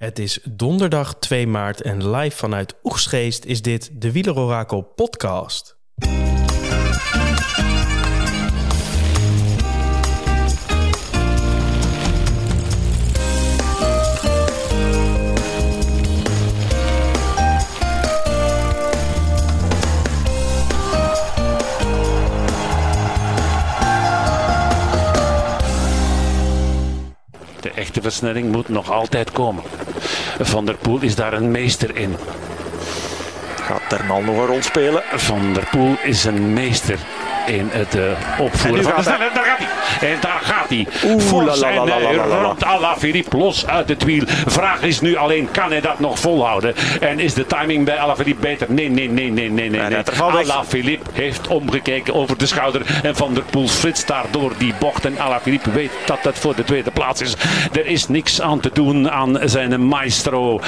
[0.00, 5.78] Het is donderdag 2 maart en live vanuit Oegsgeest is dit de Wielerorakel podcast.
[27.60, 29.62] De echte versnelling moet nog altijd komen.
[30.40, 32.16] Van der Poel is daar een meester in.
[33.62, 35.02] Gaat Ternal nog een rol spelen?
[35.14, 36.98] Van der Poel is een meester
[37.46, 38.02] in het uh,
[38.38, 39.34] opvoeren van de snelheid.
[39.34, 40.10] Daar gaat hij.
[40.10, 40.86] En daar gaat hij.
[41.18, 44.24] Fors en uh, ramt Alaphilippe los uit het wiel.
[44.26, 46.74] Vraag is nu alleen, kan hij dat nog volhouden?
[47.00, 48.66] En is de timing bij Alaphilippe beter?
[48.70, 49.80] Nee, nee, nee, nee, nee, nee.
[49.80, 50.20] nee.
[50.20, 52.82] Alaphilippe heeft omgekeken over de schouder.
[53.02, 55.04] En Van der Poel flitst daar door die bocht.
[55.04, 57.36] En Alaphilippe weet dat het voor de tweede plaats is.
[57.72, 60.60] Er is niks aan te doen aan zijn maestro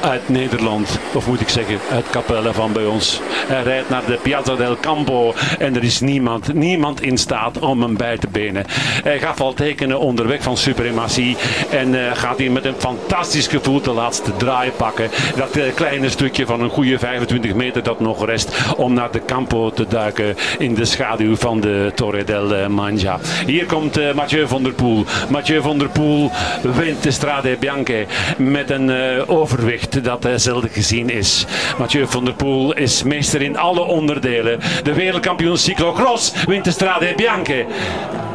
[0.00, 0.98] uit Nederland.
[1.12, 3.20] Of moet ik zeggen, uit Capelle van bij ons.
[3.46, 5.34] Hij rijdt naar de Piazza del Campo.
[5.58, 8.64] En er is niemand niemand, in staat om hem bij te benen.
[9.02, 11.36] Hij gaat al tekenen onderweg van suprematie.
[11.70, 15.10] En uh, gaat hij met een fantastisch gevoel de laatste draai pakken.
[15.36, 18.74] Dat uh, kleine stukje van een goede 25 meter dat nog rest.
[18.76, 23.18] Om naar de Campo te duiken in de schaduw van de Torre del Manja.
[23.46, 25.04] Hier komt uh, Mathieu van der Poel.
[25.28, 26.30] Mathieu van der Poel
[26.62, 28.06] wint de Strade Bianche
[28.38, 28.90] met een
[29.28, 31.46] overwicht dat zelden gezien is.
[31.78, 34.60] Mathieu van der Poel is meester in alle onderdelen.
[34.82, 37.66] De wereldkampioen cyclocross wint de Strade Bianche.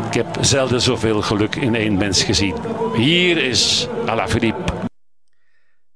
[0.07, 2.55] Ik heb zelden zoveel geluk in één mens gezien.
[2.95, 4.73] Hier is Alaphilippe.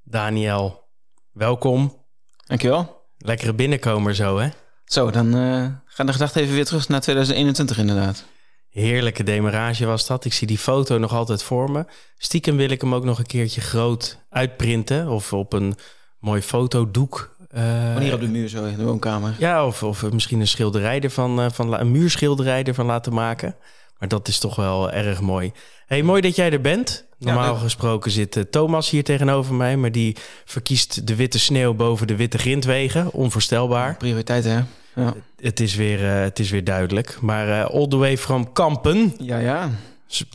[0.02, 0.88] Daniel,
[1.32, 2.04] welkom.
[2.46, 3.04] Dankjewel.
[3.18, 4.48] Lekkere binnenkomer zo, hè?
[4.84, 8.24] Zo, dan uh, gaan de gedachten even weer terug naar 2021 inderdaad.
[8.70, 10.24] Heerlijke demarage was dat.
[10.24, 11.84] Ik zie die foto nog altijd voor me.
[12.18, 15.08] Stiekem wil ik hem ook nog een keertje groot uitprinten.
[15.08, 15.74] Of op een
[16.18, 19.34] mooi fotodoek uh, hier op de muur zo in de woonkamer.
[19.38, 23.56] Ja, of, of misschien een schilderij ervan, uh, van, een muurschilderij ervan laten maken.
[23.98, 25.52] Maar dat is toch wel erg mooi.
[25.86, 27.08] Hey, mooi dat jij er bent.
[27.18, 32.06] Normaal gesproken zit uh, Thomas hier tegenover mij, maar die verkiest de witte sneeuw boven
[32.06, 33.12] de witte grindwegen.
[33.12, 33.96] Onvoorstelbaar.
[33.96, 34.60] Prioriteit, hè?
[34.94, 35.14] Ja.
[35.36, 37.18] Het, is weer, het is weer duidelijk.
[37.20, 39.14] Maar all the way from Kampen.
[39.18, 39.70] Ja, ja.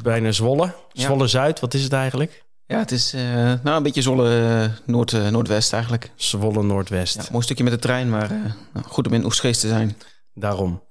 [0.03, 0.73] Bijna Zwolle.
[0.93, 2.43] Zwolle Zuid, wat is het eigenlijk?
[2.67, 3.21] Ja, het is uh,
[3.63, 6.11] nou, een beetje Zolle uh, Noord, Noordwest eigenlijk.
[6.15, 7.15] Zwolle Noordwest.
[7.15, 8.29] Ja, mooi stukje met de trein, maar
[8.73, 9.97] nou, goed om in Oesgeest te zijn.
[10.33, 10.83] Daarom.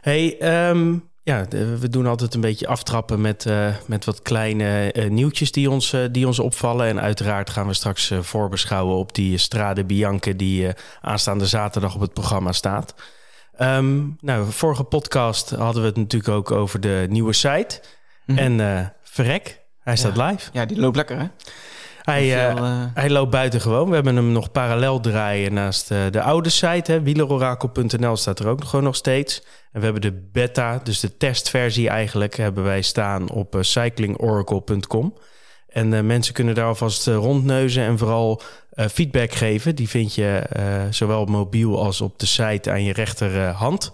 [0.00, 0.36] Hey,
[0.70, 1.46] um, ja,
[1.78, 3.46] we doen altijd een beetje aftrappen met,
[3.86, 6.86] met wat kleine nieuwtjes die ons, die ons opvallen.
[6.86, 10.68] En uiteraard gaan we straks voorbeschouwen op die Strade Bianche die
[11.00, 12.94] aanstaande zaterdag op het programma staat.
[13.60, 17.80] Um, nou, vorige podcast hadden we het natuurlijk ook over de nieuwe site.
[18.24, 18.60] Mm -hmm.
[18.60, 20.50] En verrek, hij staat live.
[20.52, 21.26] Ja, die loopt lekker, hè?
[22.10, 23.88] Hij, veel, uh, hij loopt buiten gewoon.
[23.88, 27.02] We hebben hem nog parallel draaien naast uh, de oude site.
[27.02, 29.42] Wielerorakel.nl staat er ook nog, gewoon nog steeds.
[29.72, 35.14] En we hebben de beta, dus de testversie eigenlijk, hebben wij staan op cyclingoracle.com.
[35.68, 38.42] En mensen kunnen daar alvast rondneuzen en vooral
[38.90, 39.74] feedback geven.
[39.74, 40.42] Die vind je
[40.90, 43.90] zowel mobiel als op de site aan je rechterhand.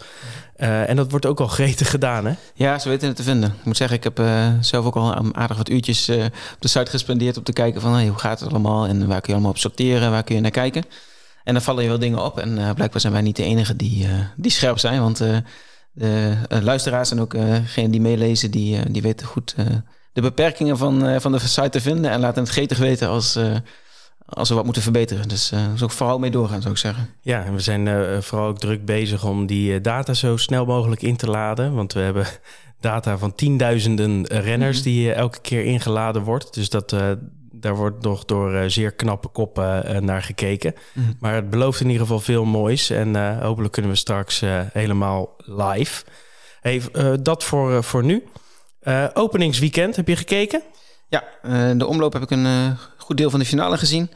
[0.57, 2.33] Uh, en dat wordt ook al gretig gedaan, hè?
[2.55, 3.55] Ja, ze weten het te vinden.
[3.59, 4.23] Ik moet zeggen, ik heb
[4.61, 6.09] zelf ook al aardig wat uurtjes
[6.55, 7.37] op de site gespendeerd...
[7.37, 9.59] om te kijken van hey, hoe gaat het allemaal en waar kun je allemaal op
[9.59, 10.85] sorteren, waar kun je naar kijken.
[11.45, 12.39] En dan vallen je wel dingen op.
[12.39, 15.01] En blijkbaar zijn wij niet de enige die, die scherp zijn.
[15.01, 15.23] Want
[15.93, 19.55] de luisteraars en ook degenen die meelezen, die, die weten goed
[20.13, 22.11] de beperkingen van, van de site te vinden...
[22.11, 23.39] en laten het gretig weten als
[24.27, 25.29] als we wat moeten verbeteren.
[25.29, 27.11] Dus uh, dus ook vooral mee doorgaan, zou ik zeggen.
[27.21, 30.65] Ja, en we zijn uh, vooral ook druk bezig om die uh, data zo snel
[30.65, 31.75] mogelijk in te laden.
[31.75, 32.27] Want we hebben
[32.81, 34.93] data van tienduizenden renners mm -hmm.
[34.93, 36.55] die elke keer ingeladen wordt.
[36.55, 36.97] Dus dat,
[37.51, 40.75] daar wordt nog door zeer knappe koppen naar gekeken.
[40.93, 41.17] Mm -hmm.
[41.21, 42.91] Maar het belooft in ieder geval veel moois.
[42.91, 44.43] En hopelijk kunnen we straks
[44.73, 46.05] helemaal live.
[46.61, 46.83] Hey,
[47.23, 48.25] dat voor, voor nu.
[49.13, 50.63] openingsweekend, heb je gekeken?
[51.09, 51.25] Ja,
[51.75, 54.11] de omloop heb ik een goed deel van de finale gezien.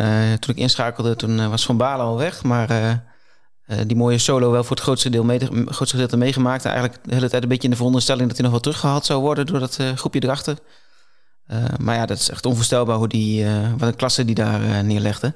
[0.00, 2.42] Uh, toen ik inschakelde, toen uh, was Van Balen al weg.
[2.42, 6.64] Maar uh, die mooie solo wel voor het grootste, deel mee, grootste gedeelte meegemaakt.
[6.64, 9.20] Eigenlijk de hele tijd een beetje in de veronderstelling dat hij nog wel teruggehaald zou
[9.20, 10.58] worden door dat groepje erachter.
[11.78, 13.46] maar ja, dat is echt onvoorstelbaar hoe die,
[13.78, 15.34] wat een klasse die daar neerlegde.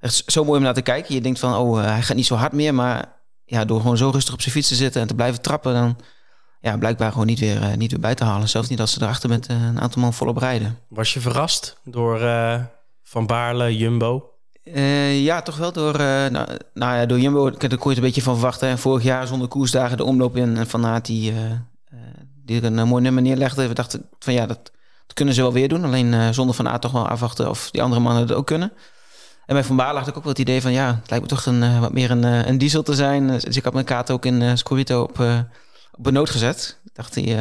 [0.00, 1.14] Echt zo mooi om naar te kijken.
[1.14, 2.74] Je denkt van, oh, hij gaat niet zo hard meer.
[2.74, 3.04] Maar
[3.44, 5.74] ja, door gewoon zo rustig op zijn fiets te zitten en te blijven trappen...
[5.74, 5.96] dan
[6.60, 8.48] ja, blijkbaar gewoon niet weer, uh, niet weer bij te halen.
[8.48, 10.78] Zelfs niet als ze erachter met uh, een aantal man volop rijden.
[10.88, 12.60] Was je verrast door uh,
[13.02, 14.24] Van Baarle, Jumbo?
[15.12, 17.50] ja, toch wel door, nou, nou, ja, door Jumbo.
[17.50, 18.68] Daar kon je het een beetje van verwachten.
[18.68, 21.32] En vorig jaar zonder koersdagen de omloop in Van Aert die,
[22.44, 23.68] die er een mooi nummer neerlegde.
[23.68, 24.70] We dachten van ja, dat,
[25.06, 25.84] Dat kunnen ze wel weer doen.
[25.84, 28.72] Alleen zonder Van A toch wel afwachten of die andere mannen het ook kunnen.
[29.46, 30.72] En bij Van Baarle had ik ook wel het idee van...
[30.72, 33.26] ja, het lijkt me toch een, wat meer een, een diesel te zijn.
[33.26, 35.18] Dus ik had mijn kaart ook in Scorito op,
[36.02, 36.80] benoot gezet.
[36.84, 37.36] Ik dacht, die,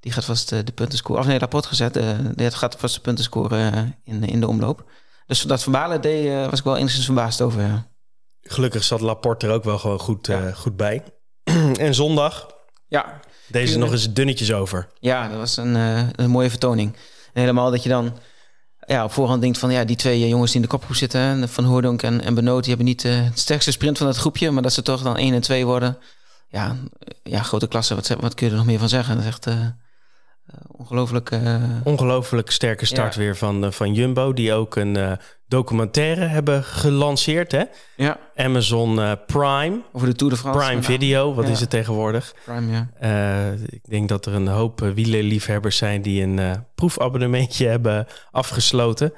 [0.00, 1.22] die gaat vast de punten scoren.
[1.22, 1.94] Of nee, rapport gezet.
[2.34, 4.90] die gaat vast de punten scoren in, in de omloop.
[5.26, 7.86] Dus dat Van Baarle deed, was ik wel enigszins verbaasd over, ja.
[8.40, 10.52] Gelukkig zat Laporte er ook wel gewoon goed, ja.
[10.52, 11.02] goed bij.
[11.86, 12.54] en zondag...
[12.88, 13.20] Ja.
[13.48, 14.88] Deze nog eens dunnetjes over.
[14.98, 15.74] Ja, dat was een,
[16.20, 16.92] een mooie vertoning.
[17.32, 18.18] En helemaal dat je dan
[18.86, 21.64] ja, op voorhand denkt van ja, die twee jongens die in de kopgroep zitten, Van
[21.64, 24.62] Hoordonk en, en Benoot, die hebben niet uh, het sterkste sprint van dat groepje, maar
[24.62, 25.98] dat ze toch dan 1 en 2 worden.
[26.48, 26.76] Ja,
[27.22, 29.14] ja grote klasse, wat, wat kun je er nog meer van zeggen?
[29.14, 29.54] Dat is echt uh,
[30.66, 31.30] ongelooflijk.
[31.30, 37.52] Uh, ongelooflijk sterke start weer van, van Jumbo, die ook een documentaire hebben gelanceerd.
[37.52, 37.64] Hè?
[37.96, 38.18] Ja.
[38.36, 39.82] Amazon uh, Prime.
[39.92, 40.58] Over de Tour de France.
[40.58, 42.34] Prime Video, wat is het tegenwoordig?
[42.44, 42.88] Prime, ja.
[43.02, 49.12] Uh, ik denk dat er een hoop uh, wielerliefhebbers zijn die een proefabonnementje hebben afgesloten.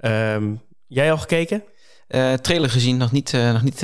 [0.00, 1.62] Um, jij al gekeken?
[2.40, 3.80] Trailer gezien, nog niet, nog niet,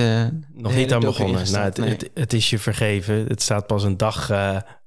[0.54, 1.52] nog niet aan begonnen.
[1.52, 1.88] Nou, het, nee.
[1.88, 3.26] het, het, is je vergeven.
[3.28, 4.28] Het staat pas een dag,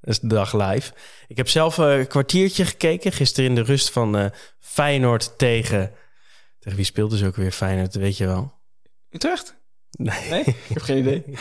[0.02, 0.92] een dag live.
[1.28, 3.12] Ik heb zelf een kwartiertje gekeken.
[3.12, 5.92] Gisteren in de rust van Feyenoord tegen
[6.64, 8.54] tegen wie speelde ze ook weer Feyenoord, weet je wel?
[9.10, 9.56] Utrecht?
[9.92, 10.30] Nee.
[10.30, 10.44] nee?
[10.44, 11.24] Ik heb geen idee.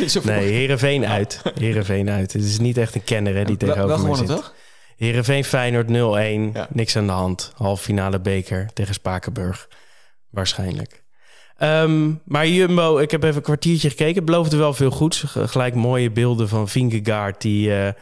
[0.22, 1.42] nee, Heerenveen uit.
[1.54, 2.32] Heerenveen uit.
[2.32, 4.26] Het is niet echt een kenner hè, die ja, tegenover wel, wel mij zit.
[4.26, 4.54] toch?
[4.96, 5.90] Heerenveen Feyenoord 0-1.
[6.56, 6.68] Ja.
[6.70, 7.52] Niks aan de hand.
[7.54, 9.68] Half finale beker tegen Spakenburg.
[10.30, 11.04] Waarschijnlijk.
[11.62, 14.14] Um, maar Jumbo, ik heb even een kwartiertje gekeken.
[14.14, 15.24] Het beloofde wel veel goeds.
[15.26, 17.40] Gelijk mooie beelden van Vingegaard...
[17.40, 17.92] die uh, uh,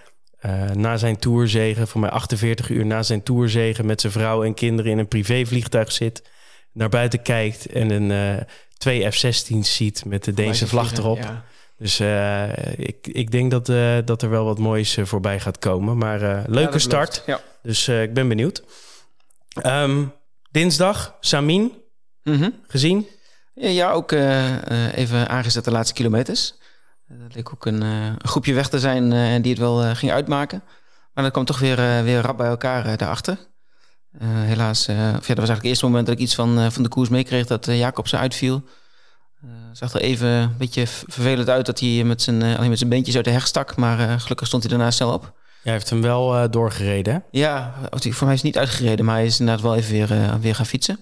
[0.70, 3.87] na zijn tourzegen, voor mij 48 uur na zijn tourzegen...
[3.87, 6.31] met zijn vrouw en kinderen in een privévliegtuig zit
[6.73, 8.43] naar buiten kijkt en een uh,
[8.79, 11.32] twee F-16's ziet met de Deense vlag erop.
[11.79, 13.67] Dus uh, ik, ik denk dat,
[14.06, 15.99] dat er wel wat moois voorbij gaat komen.
[15.99, 17.23] Maar leuke start.
[17.26, 17.41] Ja.
[17.62, 18.62] Dus ik ben benieuwd.
[19.67, 20.12] Um,
[20.50, 21.73] dinsdag, Samin,
[22.23, 22.55] mm -hmm.
[22.67, 23.06] gezien?
[23.56, 24.12] Ja, ja ook
[24.93, 26.55] even aangezet de laatste kilometers.
[27.08, 30.62] Dat leek ook een, een groepje weg te zijn die het wel ging uitmaken.
[31.14, 33.38] Maar dat kwam toch weer, weer rap bij elkaar daarachter.
[34.23, 36.58] Uh, helaas, uh, of ja, dat was eigenlijk het eerste moment dat ik iets van,
[36.58, 38.62] uh, van de koers meekreeg dat uh, Jacobsen uitviel.
[39.73, 43.17] zag er even een beetje vervelend uit dat hij met zijn, alleen met zijn beentjes
[43.17, 43.76] uit de heg stak.
[43.76, 45.32] Maar gelukkig stond hij daarna snel op.
[45.62, 47.19] Jij heeft hem wel doorgereden, hè?
[47.31, 50.67] Ja, voor mij is niet uitgereden, maar hij is inderdaad wel even weer, weer gaan
[50.67, 50.99] fietsen.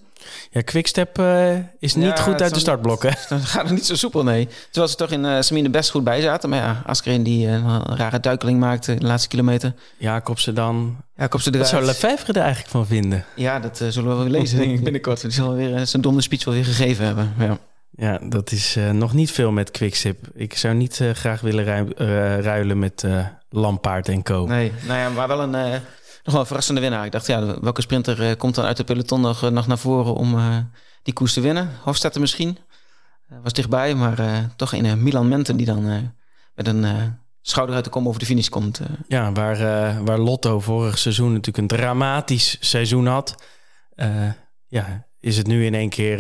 [0.51, 3.17] Ja, Quickstep uh, is niet goed uit de startblokken.
[3.29, 4.49] Dan gaat het niet zo soepel, nee.
[4.65, 6.49] Terwijl ze toch in uh, Samine best goed bij zaten.
[6.49, 9.75] Maar ja, Askreen die uh, een rare duikeling maakte in de laatste kilometer.
[9.99, 10.97] Jacobse dan.
[11.17, 11.63] Jacobse eruit.
[11.63, 13.25] Wat zou Lefebvre er eigenlijk van vinden?
[13.37, 15.21] Ja, dat zullen we wel lezen denk ik binnenkort.
[15.21, 17.35] Die zal weer zijn domme speech wel weer gegeven hebben.
[17.39, 17.59] Ja.
[17.97, 20.19] Ja, dat is nog niet veel met Quickstep.
[20.35, 21.95] Ik zou niet graag willen
[22.43, 23.05] ruilen met
[23.49, 24.47] Lampaard en Co.
[24.47, 25.81] Nee, nou ja, maar wel een
[26.25, 27.05] nog wel een verrassende winnaar.
[27.05, 30.15] Ik dacht, ja, welke sprinter uh, komt dan uit de peloton nog, nog naar voren
[30.15, 30.57] om uh,
[31.03, 31.71] die koers te winnen?
[31.83, 32.59] Hofstadter misschien.
[33.43, 36.13] was dichtbij, maar toch een Milan Menten die dan
[36.55, 36.87] met een
[37.41, 38.81] schouder uit de kom over de finish komt.
[39.09, 39.59] Ja, waar,
[40.05, 43.35] waar Lotto vorig seizoen natuurlijk een dramatisch seizoen had.
[44.67, 46.19] ja, is het nu in één keer...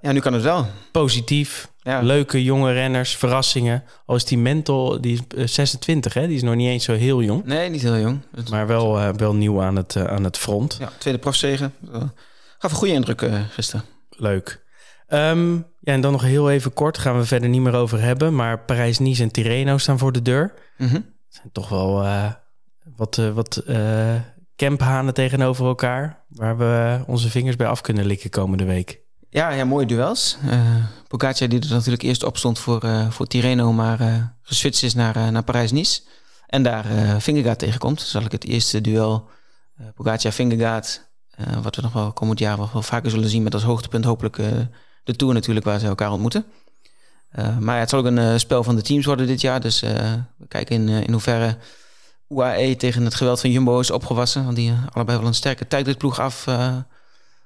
[0.00, 0.66] ja, nu kan het wel.
[0.92, 1.71] Positief.
[1.84, 2.00] Ja.
[2.00, 3.84] Leuke jonge renners, verrassingen.
[4.06, 6.26] Al is die mental, die is 26, hè?
[6.26, 7.44] Die is nog niet eens zo heel jong.
[7.44, 8.20] Nee, niet heel jong.
[8.50, 10.76] Maar wel, uh, wel nieuw aan het, uh, aan het front.
[10.80, 11.74] Ja, tweede profzegen.
[12.58, 13.84] Gaf een goede indruk uh, gisteren.
[14.10, 14.64] Leuk.
[15.08, 18.34] Um, ja, en dan nog heel even kort, gaan we verder niet meer over hebben.
[18.34, 20.54] Maar Parijs-Nice en Tirreno staan voor de deur.
[20.76, 21.04] Mm -hmm.
[21.28, 22.06] zijn toch wel
[22.96, 23.62] wat, wat
[24.56, 26.24] camphanen tegenover elkaar.
[26.28, 29.01] Waar we onze vingers bij af kunnen likken komende week.
[29.32, 30.36] Ja, ja mooie duels.
[30.44, 34.94] Uh, die er natuurlijk eerst op stond voor, uh, voor Tirreno, maar uh, geswitcht is
[34.94, 36.00] naar, naar Parijs-Nice.
[36.46, 36.86] En daar
[37.26, 38.00] uh, tegenkomt.
[38.00, 39.28] Zal ik het eerste duel
[39.80, 41.08] uh, Pogacar-Vingegaard,
[41.62, 44.36] wat we nog wel komend jaar wel, wel, vaker zullen zien met als hoogtepunt hopelijk
[45.04, 46.44] de Tour natuurlijk waar ze elkaar ontmoeten.
[47.60, 49.60] maar het zal ook een spel van de teams worden dit jaar.
[49.60, 51.56] Dus we kijken in, in hoeverre
[52.28, 54.44] UAE tegen het geweld van Jumbo is opgewassen.
[54.44, 56.46] Want die allebei wel een sterke tijdritploeg af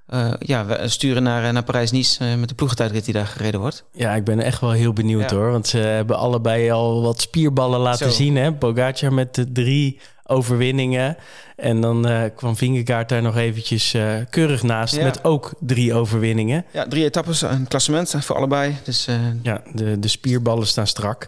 [0.09, 3.61] uh, ja, we sturen naar, eh, naar Parijs-Nice uh, met de ploegentijdrit die daar gereden
[3.61, 3.85] wordt.
[3.93, 5.51] Ja, ik ben echt wel heel benieuwd hoor.
[5.51, 8.17] Want ze hebben allebei al wat spierballen laten Zo.
[8.17, 8.37] zien.
[8.37, 8.53] Hè?
[8.53, 11.17] Pogacar met de drie overwinningen.
[11.57, 13.95] En dan uh, kwam Vingegaard daar nog eventjes
[14.31, 15.05] keurig naast ja.
[15.05, 16.65] met ook drie overwinningen.
[16.73, 18.77] Ja, drie etappes, een klassement voor allebei.
[18.85, 19.09] Dus,
[19.43, 21.27] Ja, de, de spierballen staan strak.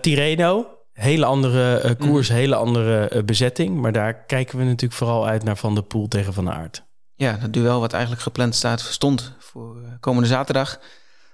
[0.00, 2.36] Tireno, hele andere koers, mm.
[2.36, 3.80] hele andere bezetting.
[3.80, 6.83] Maar daar kijken we natuurlijk vooral uit naar Van der Poel tegen Van Aert.
[7.16, 10.80] Ja, dat duel wat eigenlijk gepland staat, stond voor uh, komende zaterdag.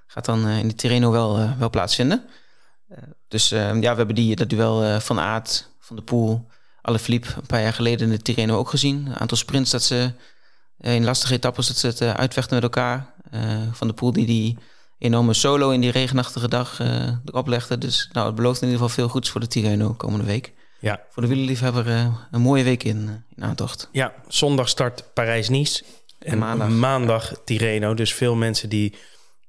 [0.07, 2.25] Gaat dan uh, in de Tirreno wel, uh, wel plaatsvinden.
[3.29, 6.47] dus ja, we hebben die, dat duel van Aard, van de Poel,
[7.01, 9.07] Philippe een paar jaar geleden in de Tirreno ook gezien.
[9.07, 10.13] Een aantal sprints dat ze
[10.79, 13.15] in lastige etappes dat ze het uitvechten met elkaar.
[13.73, 14.59] van de Poel die die
[14.99, 16.81] enorme solo in die regenachtige dag
[17.25, 17.79] erop legde.
[17.79, 20.53] Dus nou, het belooft in ieder geval veel goeds voor de Tirreno komende week.
[20.81, 21.01] Ja.
[21.11, 21.87] Voor de wielerliefhebber
[22.31, 23.89] een mooie week in, in aantocht.
[23.93, 25.85] Ja, zondag start Parijs-Nice.
[26.19, 27.95] En maandag, maandag Tirreno.
[27.95, 28.95] Dus veel mensen die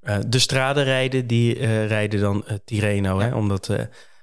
[0.03, 3.19] uh, de straden rijden, die uh, rijden dan uh, Tirreno.
[3.19, 3.27] Ja.
[3.27, 3.69] Hè, omdat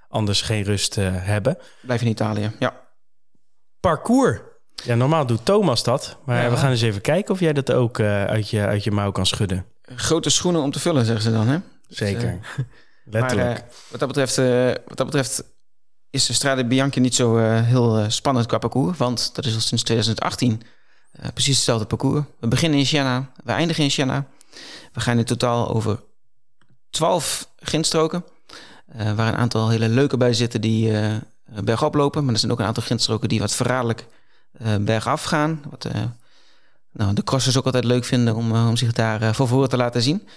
[0.08, 1.58] anders geen rust hebben.
[1.80, 2.86] Blijf in Italië, ja.
[3.80, 4.38] Parcours.
[4.84, 6.16] Ja, normaal doet Thomas dat.
[6.24, 6.50] Maar ja.
[6.50, 9.26] we gaan eens even kijken of jij dat ook uit, je, uit je mouw kan
[9.26, 9.66] schudden.
[9.82, 11.58] Grote schoenen om te vullen, zeggen ze dan, hè?
[11.88, 12.38] Zeker.
[13.04, 13.48] Letterlijk.
[13.48, 14.36] Maar, wat, dat betreft,
[14.86, 15.44] wat dat betreft
[16.10, 18.98] is de Strade Bianchi niet zo heel spannend qua parcours.
[18.98, 20.62] Want dat is al sinds 2018
[21.32, 22.24] precies hetzelfde parcours.
[22.40, 24.26] We beginnen in Siena, we eindigen in Siena.
[24.92, 26.00] We gaan in totaal over
[26.90, 28.24] 12 grindstroken.
[28.96, 31.16] Uh, waar een aantal hele leuke bij zitten die uh,
[31.62, 32.24] bergop lopen.
[32.24, 34.06] Maar er zijn ook een aantal grindstroken die wat verraderlijk
[34.62, 35.62] uh, bergaf gaan.
[35.70, 35.88] Wat
[36.92, 40.02] nou, de crossers ook altijd leuk vinden om, om zich daar van voren te laten
[40.02, 40.28] zien.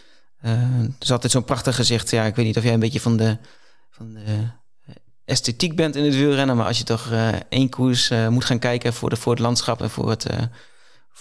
[0.41, 2.09] er is altijd zo'n prachtig gezicht.
[2.09, 3.37] Ja, ik weet niet of jij een beetje van de,
[3.89, 4.49] van de
[5.31, 6.57] esthetiek bent in het wielrennen.
[6.57, 7.09] Maar als je toch
[7.49, 10.25] één koers moet gaan kijken voor, de, voor het landschap en voor het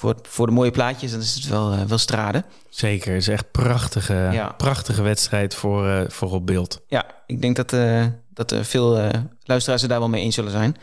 [0.00, 2.44] voor, voor de mooie plaatjes, dan is het wel, uh, wel straden.
[2.68, 4.54] Zeker, het is echt prachtige, ja.
[4.56, 6.80] prachtige wedstrijd voor, uh, voor op beeld.
[6.86, 9.10] Ja, ik denk dat, uh, dat veel
[9.42, 10.76] luisteraars het daar wel mee eens zullen zijn.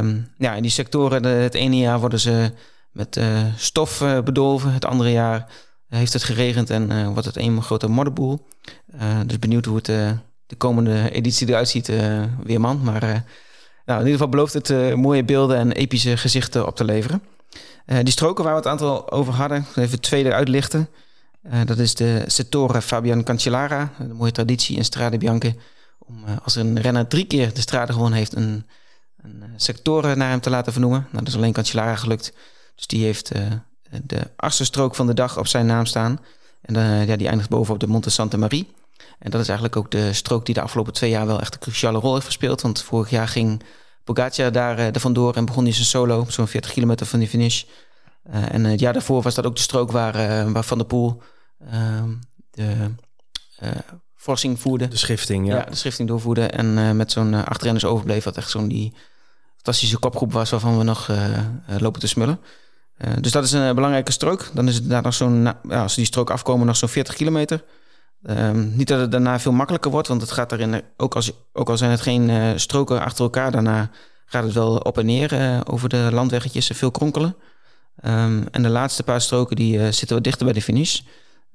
[0.00, 2.52] Um, ja, in die sectoren, de, het ene jaar worden ze
[2.90, 3.20] met
[3.56, 4.72] stof bedolven.
[4.72, 5.46] Het andere jaar
[5.88, 8.46] heeft het geregend en wordt het een grote modderboel.
[9.26, 9.88] dus benieuwd hoe het
[10.52, 11.92] de komende editie eruit ziet,
[12.42, 12.80] Weerman.
[12.82, 13.00] Maar
[13.84, 17.22] nou, in ieder geval belooft het mooie beelden en epische gezichten op te leveren.
[17.86, 20.88] Die stroken waar we het aantal over hadden, even twee eruit lichten.
[21.64, 25.54] Dat is de Settore Fabian Cancellara, een mooie traditie in Strade Bianche.
[25.98, 28.66] Om als een renner drie keer de strade gewonnen heeft, een,
[29.22, 31.06] een sectore naar hem te laten vernoemen.
[31.10, 32.32] Nou, dat is alleen Cancellara gelukt.
[32.74, 33.32] Dus die heeft
[34.06, 36.20] de achtste strook van de dag op zijn naam staan.
[36.62, 38.68] En ja, die eindigt bovenop de Monte Santa Marie.
[39.18, 41.60] En dat is eigenlijk ook de strook die de afgelopen twee jaar wel echt een
[41.60, 42.60] cruciale rol heeft gespeeld.
[42.60, 43.62] Want vorig jaar ging
[44.04, 47.28] Pogacar daar uh, er vandoor en begon hij zijn solo, zo'n 40 kilometer van die
[47.28, 47.62] finish.
[48.30, 50.86] Uh, en het jaar daarvoor was dat ook de strook waar, uh, waar Van der
[50.86, 51.22] Poel
[51.70, 52.10] ehm,
[52.50, 52.90] de
[54.16, 54.88] forcing voerde.
[54.88, 55.56] De schifting, ja.
[55.56, 56.46] ja de schifting doorvoerde.
[56.46, 58.94] En met zo'n uh, achterrenners overbleef, wat echt zo'n die
[59.54, 61.10] fantastische kopgroep was waarvan we nog
[61.78, 62.40] lopen te smullen.
[63.20, 64.50] dus dat is een belangrijke strook.
[64.54, 67.64] Dan is het daar nog zo'n, ja, als die strook afkomen, nog zo'n 40 kilometer.
[68.30, 71.68] Um, niet dat het daarna veel makkelijker wordt, want het gaat erin, ook, als, ook
[71.68, 73.90] al zijn het geen uh, stroken achter elkaar, daarna
[74.26, 77.36] gaat het wel op en neer uh, over de landweggetjes, veel kronkelen.
[78.04, 81.00] Um, en de laatste paar stroken die uh, zitten wat dichter bij de finish.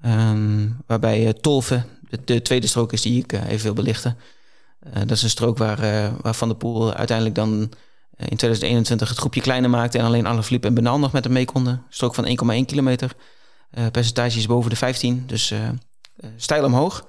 [0.05, 4.17] Um, waarbij Tolve de, de, tweede strook is die ik even wil belichten.
[4.93, 5.79] dat is een strook waar,
[6.21, 7.51] waar Van der Poel uiteindelijk dan
[8.17, 11.33] in 2021 het groepje kleiner maakte en alleen alle Philippe en Benal nog met hem
[11.33, 11.83] mee konden.
[11.89, 12.25] Strook van
[12.62, 13.12] 1,1 kilometer.
[13.91, 15.53] percentage is boven de 15, dus
[16.17, 17.07] eh, stijl omhoog.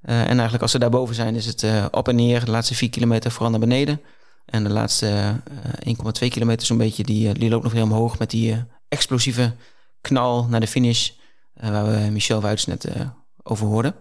[0.00, 2.44] Eh, en eigenlijk als ze daarboven zijn, is het eh, op en neer.
[2.44, 4.00] De laatste vier kilometer vooral naar beneden.
[4.44, 5.40] En de laatste
[5.78, 9.52] 1,2 kilometer zo'n beetje, die, die loopt nog weer omhoog met die explosieve
[10.00, 11.10] knal naar de finish.
[11.52, 12.88] waar we Michel Wuits net
[13.42, 13.94] over hoorden.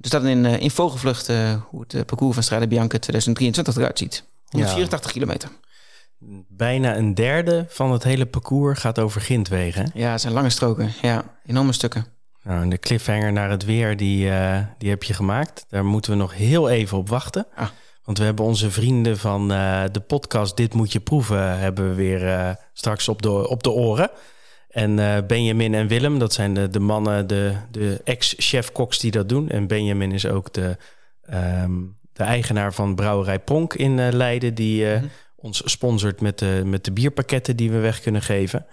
[0.00, 1.26] dus dat in, in vogelvlucht
[1.70, 4.24] hoe het parcours van Strade Bianca 2023 eruit ziet.
[4.48, 5.50] 184 kilometer.
[6.48, 9.90] Bijna een derde van het hele parcours gaat over Gintwegen.
[9.94, 10.92] Ja, het zijn lange stroken.
[11.02, 12.06] Ja, enorme stukken.
[12.42, 15.66] Nou, de cliffhanger naar het weer, die, uh, die heb je gemaakt.
[15.68, 17.46] Daar moeten we nog heel even op wachten.
[17.54, 17.68] Ah.
[18.04, 21.58] Want we hebben onze vrienden van uh, de podcast Dit Moet Je Proeven...
[21.58, 24.10] hebben we weer uh, straks op de, op de oren.
[24.68, 29.48] En Benjamin en Willem, dat zijn de, de mannen, de, de ex-chef-koks die dat doen.
[29.48, 30.76] En Benjamin is ook de,
[31.62, 34.54] um, de eigenaar van Brouwerij Pronk in Leiden...
[34.54, 35.10] die mm -hmm.
[35.36, 38.66] ons sponsort met de, met de bierpakketten die we weg kunnen geven...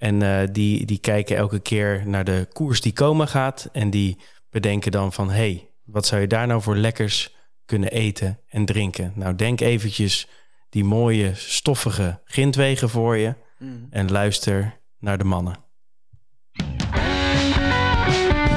[0.00, 3.68] En uh, die, die kijken elke keer naar de koers die komen gaat.
[3.72, 4.18] En die
[4.50, 5.30] bedenken dan van...
[5.30, 9.12] hey, wat zou je daar nou voor lekkers kunnen eten en drinken?
[9.14, 10.28] Nou, denk eventjes
[10.68, 13.34] die mooie, stoffige grindwegen voor je...
[13.58, 13.86] Mm.
[13.90, 15.56] en luister naar de mannen.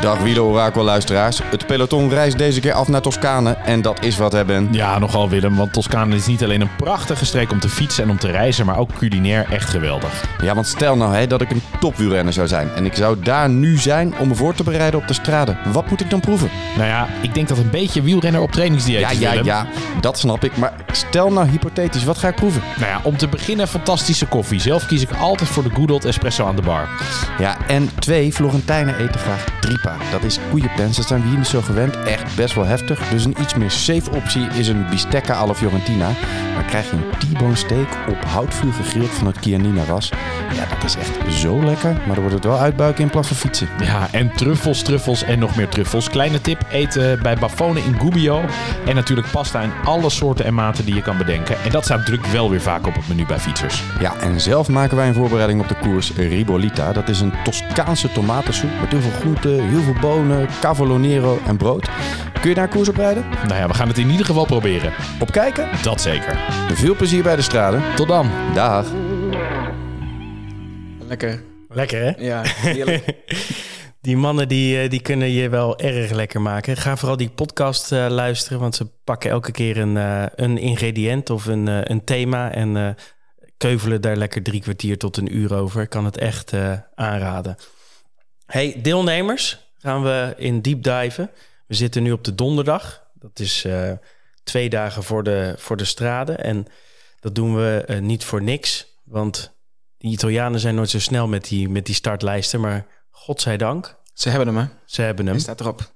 [0.04, 1.40] Dag Orakel luisteraars.
[1.44, 4.68] Het peloton reist deze keer af naar Toscane en dat is wat hebben.
[4.72, 8.10] Ja, nogal Willem, want Toscane is niet alleen een prachtige streek om te fietsen en
[8.10, 10.24] om te reizen, maar ook culinair echt geweldig.
[10.42, 13.50] Ja, want stel nou hè, dat ik een topwielrenner zou zijn en ik zou daar
[13.50, 15.56] nu zijn om me voor te bereiden op de strade.
[15.72, 16.50] Wat moet ik dan proeven?
[16.76, 19.46] Nou ja, ik denk dat een beetje wielrenner op trainingsdieet ja, ja, Willem.
[19.46, 19.68] Ja,
[20.02, 20.58] dat snap ik.
[20.58, 22.62] Maar stel nou hypothetisch, wat ga ik proeven?
[22.78, 24.60] Nou ja, om te beginnen fantastische koffie.
[24.60, 26.88] Zelf kies ik altijd voor de Good Old Espresso aan de bar.
[27.40, 29.80] Ja, en twee, Florentijnen eten graag drie
[30.12, 32.04] Dat is koeienpens, dat zijn we hier niet zo gewend.
[32.04, 33.10] Echt best wel heftig.
[33.10, 36.10] Dus een iets meer safe optie is een bistecca alla Fiorentina.
[36.54, 40.12] Maar krijg je een T-bone steak op houtvuur gegrild van het Chianina ras.
[40.54, 41.92] Ja, dat is echt zo lekker.
[41.92, 43.68] Maar dan wordt het wel uitbuiken in plaats van fietsen.
[43.80, 46.10] Ja, en truffels, truffels en nog meer truffels.
[46.10, 48.42] Kleine tip, eten bij Bafone in Gubbio.
[48.86, 51.56] En natuurlijk pasta in alle soorten en maten die je kan bedenken.
[51.64, 53.84] En dat staat natuurlijk wel weer vaak op het menu bij fietsers.
[54.00, 56.94] Ja, en zelf maken wij een voorbereiding op de koers Ribollita.
[56.94, 61.58] Dat is een Toscaanse tomatensoep met heel veel groenten, heel veel bonen, cavolo nero en
[61.58, 61.90] brood.
[62.42, 63.26] Kun je daar koers op rijden?
[63.48, 64.94] Nou ja, we gaan het in ieder geval proberen.
[65.20, 65.70] Op kijken?
[65.82, 66.38] Dat zeker.
[66.74, 67.82] Veel plezier bij de straden.
[67.96, 68.30] Tot dan.
[68.54, 68.88] Dag.
[71.00, 71.44] Lekker.
[71.70, 72.12] Lekker hè?
[72.18, 73.04] Ja, heerlijk.
[74.04, 76.78] Die mannen die, eh, die kunnen je wel erg lekker maken.
[76.78, 81.30] Ga vooral die podcast uh, luisteren, want ze pakken elke keer een, uh, een ingrediënt
[81.30, 82.96] of een, uh, een thema en
[83.58, 85.82] keuvelen daar lekker drie kwartier tot een uur over.
[85.82, 86.54] Ik kan het echt
[86.96, 87.56] aanraden.
[88.46, 91.30] Hey, deelnemers, gaan we in deep diven.
[91.68, 93.04] We zitten nu op de donderdag.
[93.14, 93.68] Dat is
[94.44, 96.44] twee dagen voor de, voor de straden.
[96.44, 96.68] En
[97.20, 99.54] dat doen we niet voor niks, want
[99.98, 103.96] die Italianen zijn nooit zo snel met die, met die startlijsten, maar godzijdank.
[104.14, 104.66] Ze hebben hem, hè?
[104.86, 105.34] Ze hebben hem.
[105.34, 105.94] Hij staat erop.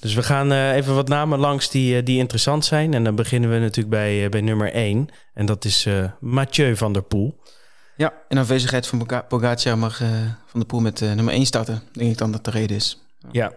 [0.00, 2.94] Dus we gaan uh, even wat namen langs die, die interessant zijn.
[2.94, 5.08] En dan beginnen we natuurlijk bij, bij nummer 1.
[5.34, 5.88] En dat is
[6.20, 7.40] Mathieu van der Poel.
[7.96, 9.96] Ja, in aanwezigheid van Pogacar mag
[10.46, 11.82] Van der Poel met nummer 1 starten.
[11.92, 13.09] Denk ik dan dat de reden is.
[13.30, 13.52] Ja.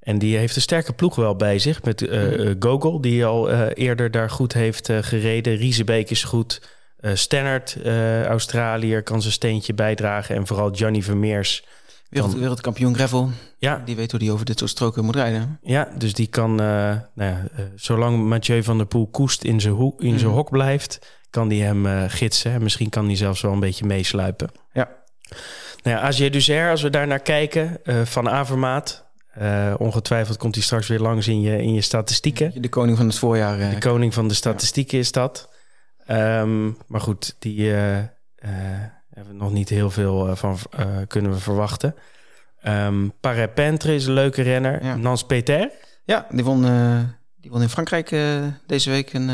[0.00, 1.82] En die heeft een sterke ploeg wel bij zich.
[1.82, 2.56] Met mm.
[2.58, 5.56] Gogol, die al eerder daar goed heeft gereden.
[5.56, 6.62] Riesebeek is goed.
[7.02, 7.76] Stannard,
[8.26, 10.34] Australiër, kan zijn steentje bijdragen.
[10.36, 11.64] En vooral Johnny Vermeers.
[12.08, 13.30] Wereld, wereldkampioen gravel.
[13.58, 13.82] Ja.
[13.84, 15.58] Die weet hoe die over dit soort stroken moet rijden.
[15.62, 19.94] Ja, dus die kan, nou ja, zolang Mathieu van der Poel koest in zijn, ho
[19.98, 20.36] in zijn mm.
[20.36, 22.62] hok blijft, kan die hem gidsen.
[22.62, 24.50] Misschien kan hij zelfs wel een beetje meesluipen.
[24.72, 24.98] Ja.
[25.82, 29.04] Nou ja, Azië Duzer, als we daar naar kijken, van Avermaat.
[29.78, 32.62] ongetwijfeld komt hij straks weer langs in je, in je statistieken.
[32.62, 33.70] De koning van het voorjaar.
[33.70, 35.48] de koning van de statistieken is dat.
[36.10, 40.58] Um, maar goed, die hebben we nog niet heel veel van
[41.06, 41.94] kunnen we verwachten.
[42.64, 44.84] Um, Parapentre is een leuke renner.
[44.84, 44.96] Ja.
[44.96, 45.70] Nans Peter.
[46.04, 46.62] Ja, die won,
[47.40, 48.16] die won in Frankrijk
[48.66, 49.28] deze week een,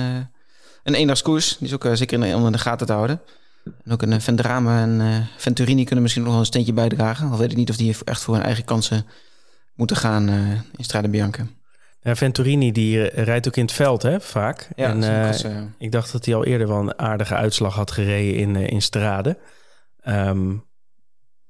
[0.83, 1.57] een eendagskoers.
[1.59, 3.21] Die is ook zeker in, onder de gaten te houden.
[3.85, 7.31] En ook een Vendrame en Venturini kunnen misschien nog wel een steentje bijdragen.
[7.31, 9.07] Al weet ik niet of die echt voor hun eigen kansen
[9.75, 10.29] moeten gaan
[10.77, 11.47] in Strade Bianca.
[12.07, 14.69] Ja, Venturini die eh, rijdt ook in het veld, hè, vaak.
[14.77, 18.35] Ja, en, uh, ik dacht dat hij al eerder wel een aardige uitslag had gereden
[18.35, 19.39] in, uh, in Strade.
[20.09, 20.65] Um,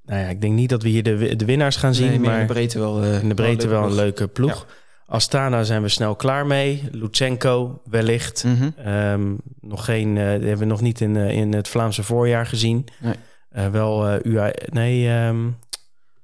[0.02, 2.40] nou ja, ik denk niet dat we hier de, de winnaars gaan zien, nee, maar
[2.40, 4.66] in de breedte wel, in de breedte wel, een leuke ploeg.
[4.68, 4.74] Ja.
[5.06, 6.88] Astana zijn we snel klaar mee.
[6.90, 8.44] Lutsenko wellicht.
[8.44, 8.92] Mm -hmm.
[8.92, 12.86] um, nog geen, uh, hebben we nog niet in, uh, in het Vlaamse voorjaar gezien.
[13.00, 13.14] Nee.
[13.56, 15.58] Uh, wel UAE, nee, um,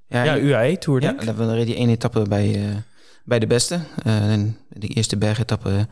[0.06, 2.82] ja, ja, UAE Tour denk Ja, dan reed die één etappe bij
[3.24, 3.80] bij de beste.
[4.06, 4.34] Uh,
[4.68, 5.86] de eerste bergetappe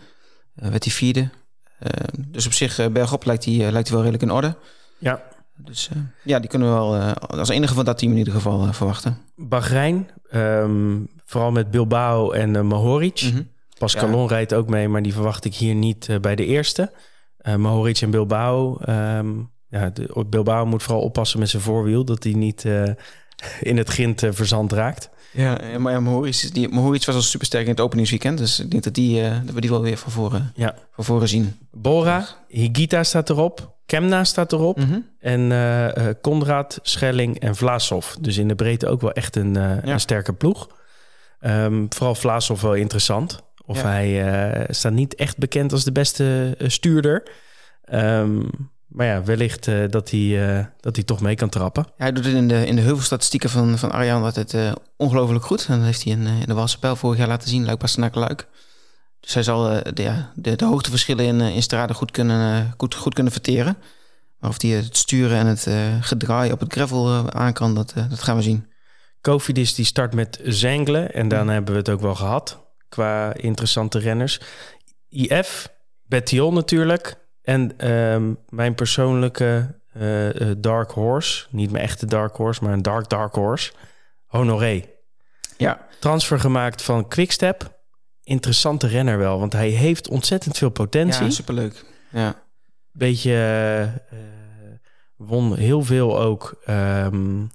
[0.54, 1.20] werd hij vierde.
[1.20, 1.88] Uh,
[2.28, 4.56] dus op zich, bergop lijkt hij, lijkt wel redelijk in orde.
[4.98, 5.22] Ja.
[5.56, 5.90] Dus
[6.24, 6.96] ja, die kunnen we wel
[7.38, 9.18] als enige van dat team in ieder geval verwachten.
[9.36, 13.22] Bahrein, um, vooral met Bilbao en uh, Mahoric.
[13.22, 13.48] Mm -hmm.
[13.78, 14.28] Pascalon ja.
[14.28, 16.92] rijdt ook mee, maar die verwacht ik hier niet bij de eerste.
[17.56, 18.78] Mahoric en Bilbao.
[18.88, 22.64] Um, ja, de, Bilbao moet vooral oppassen met zijn voorwiel, dat hij niet
[23.70, 25.10] in het grind verzand raakt.
[25.32, 28.38] Ja, maar ja, Mohoric, die, Mohoric was al super sterk in het openingsweekend.
[28.38, 30.74] Dus ik denk dat, die, uh, dat we die wel weer van voren, ja.
[30.90, 31.56] van voren zien.
[31.70, 33.78] Bora, Higita staat erop.
[33.86, 34.76] Kemna staat erop.
[34.76, 35.06] Mm -hmm.
[35.18, 35.40] En
[36.40, 38.14] uh, Schelling en Vlaasov.
[38.20, 39.92] Dus in de breedte ook wel echt een, uh, ja.
[39.92, 40.68] een sterke ploeg.
[41.40, 43.42] Um, vooral Vlaasov wel interessant.
[43.66, 43.88] Of ja.
[43.88, 47.22] hij staat niet echt bekend als de beste stuurder.
[47.92, 48.50] Um,
[48.90, 51.84] maar ja, wellicht uh, dat, hij, uh, dat hij toch mee kan trappen.
[51.86, 55.44] Ja, hij doet het in de, in de heuvelstatistieken van, van Arjan altijd uh, ongelooflijk
[55.44, 55.66] goed.
[55.68, 58.46] En dat heeft hij in, in de Walse vorig jaar laten zien, Luik Bastenaak Luik.
[59.20, 63.14] Dus hij zal de, ja, de, de hoogteverschillen in, in straden goed kunnen, goed, goed
[63.14, 63.76] kunnen verteren.
[64.38, 65.68] Maar of hij het sturen en het
[66.00, 68.66] gedraai op het gravel aan kan, dat, dat gaan we zien.
[69.20, 73.98] Kofidis die start met Zengelen en dan hebben we het ook wel gehad qua interessante
[73.98, 74.40] renners.
[75.08, 75.68] IF,
[76.06, 82.72] Bettion natuurlijk, en um, mijn persoonlijke uh, dark horse, niet mijn echte dark horse, maar
[82.72, 83.72] een dark dark horse,
[84.30, 84.84] Honoré.
[85.56, 85.86] Ja.
[86.00, 87.78] Transfer gemaakt van Quickstep.
[88.22, 91.24] Interessante renner wel, want hij heeft ontzettend veel potentie.
[91.24, 91.84] Ja, superleuk.
[92.10, 92.34] Ja.
[92.92, 93.32] Beetje
[94.12, 94.18] uh,
[95.16, 96.62] won heel veel ook.
[96.68, 97.50] Um,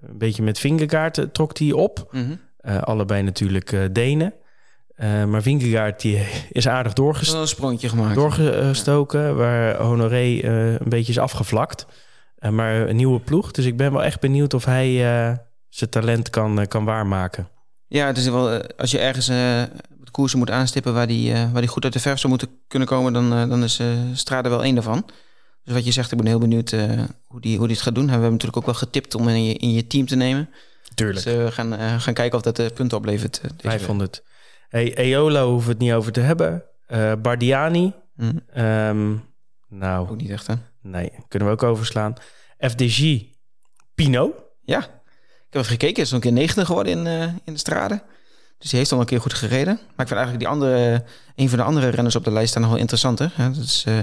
[0.00, 2.08] een beetje met vingerkaart trok hij op.
[2.10, 2.78] Mm -hmm.
[2.78, 4.34] allebei natuurlijk Denen.
[5.02, 8.14] Uh, maar Vingegaard die is aardig doorgest een sprongetje gemaakt.
[8.14, 9.32] doorgestoken, ja.
[9.32, 11.86] waar Honoré uh, een beetje is afgevlakt.
[12.38, 13.50] Uh, maar een nieuwe ploeg.
[13.50, 14.94] Dus ik ben wel echt benieuwd of hij
[15.68, 17.48] zijn talent kan, kan waarmaken.
[17.92, 19.36] Ja, het is wel, eh, als je ergens uh,
[20.00, 22.48] de koersen moet aanstippen waar die, uh, waar die goed uit de verf zou moeten
[22.68, 23.80] kunnen komen, dan, dan is
[24.12, 25.06] Strade wel één daarvan.
[25.64, 26.70] Dus wat je zegt, ik ben heel benieuwd
[27.26, 28.02] hoe, die, hoe die het gaat doen.
[28.02, 30.48] En we hebben natuurlijk ook wel getipt om in je, in je team te nemen.
[30.94, 31.24] Tuurlijk.
[31.24, 33.40] Dus we gaan, gaan kijken of dat de punten oplevert.
[33.58, 34.22] 500.
[34.72, 36.64] Hey, Eola hoeven we het niet over te hebben.
[37.22, 37.92] Bardiani.
[38.14, 38.40] Mm.
[38.56, 39.24] Um,
[39.68, 40.10] nou.
[40.10, 40.54] Ook niet echt, hè?
[40.82, 42.14] Nee, kunnen we ook overslaan.
[42.58, 43.22] FDG
[43.94, 44.34] Pino.
[44.62, 44.84] Ja, ik
[45.50, 45.94] heb even gekeken.
[45.94, 48.02] Hij is nog een keer 90 geworden in, uh, in de straden.
[48.58, 49.74] Dus die heeft al een keer goed gereden.
[49.74, 51.04] Maar ik vind eigenlijk die andere,
[51.36, 53.32] een van de andere renners op de lijst staan nog wel interessanter.
[53.34, 53.50] Hè?
[53.50, 53.98] Dat is uh,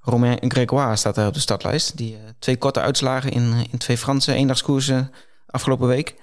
[0.00, 1.96] Romain Grégoire staat daar op de startlijst.
[1.96, 5.10] Die uh, twee korte uitslagen in, in twee Franse eendagskoersen
[5.46, 6.14] afgelopen week.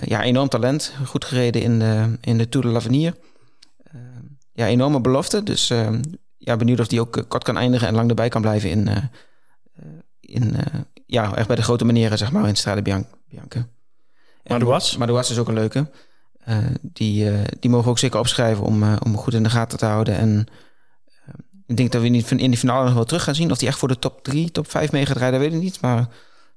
[0.00, 0.92] Ja, enorm talent.
[1.04, 3.14] Goed gereden in de, in de Tour de l'Avenir.
[4.52, 5.42] ja, enorme belofte.
[5.42, 5.72] Dus
[6.36, 8.88] ja, benieuwd of die ook kort kan eindigen en lang erbij kan blijven in,
[10.20, 10.56] in
[11.06, 13.68] ja, echt bij de grote manieren, zeg maar, in Strade Bianca.
[14.46, 14.96] Madouas?
[14.96, 15.90] Madouas is ook een leuke.
[16.48, 19.78] Uh, die, uh, die mogen ook zeker opschrijven om, uh, om goed in de gaten
[19.78, 20.16] te houden.
[20.16, 20.46] En
[21.66, 23.50] ik denk dat we in, in de finale nog wel terug gaan zien.
[23.50, 25.80] Of die echt voor de top 3, top 5 mee gaat rijden, weet ik niet.
[25.80, 26.08] Maar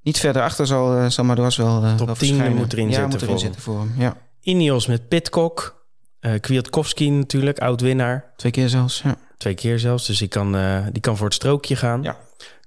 [0.01, 3.21] niet verder achter zal, zal Madouas wel Top wel 10 moet erin ja, zitten, moet
[3.21, 3.93] erin zitten voor hem.
[3.97, 4.17] Ja.
[4.41, 5.77] Ineos met Pitcock.
[6.39, 8.33] Kwiatkowski natuurlijk, oud-winnaar.
[8.35, 9.17] Twee keer zelfs, ja.
[9.37, 10.57] Twee keer zelfs, dus die kan,
[10.91, 12.03] die kan voor het strookje gaan.
[12.03, 12.17] Ja.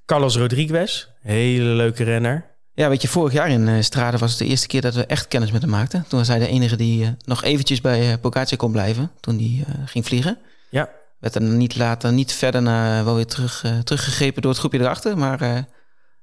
[0.06, 2.52] Carlos Rodriguez, hele leuke renner.
[2.74, 5.06] Ja, weet je, vorig jaar in uh, Strade was het de eerste keer dat we
[5.06, 6.04] echt kennis met hem maakten.
[6.08, 9.38] Toen was hij de enige die uh, nog eventjes bij uh, Pogacar kon blijven, toen
[9.38, 10.38] hij ging vliegen.
[10.70, 10.88] Ja.
[11.18, 15.18] Werd er niet later, niet verder naar, wel weer terug, teruggegrepen door het groepje erachter,
[15.18, 15.66] maar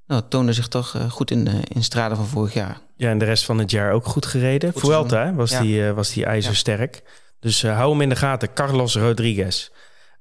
[0.10, 2.80] nou, toonde zich toch goed in, in Strade van vorig jaar.
[2.96, 4.72] Ja, en de rest van het jaar ook goed gereden.
[4.72, 5.62] Goed Vuelta was, ja.
[5.62, 6.96] die, was die ijzersterk.
[6.96, 7.12] Ja.
[7.40, 9.70] Dus hou hem in de gaten, Carlos Rodriguez.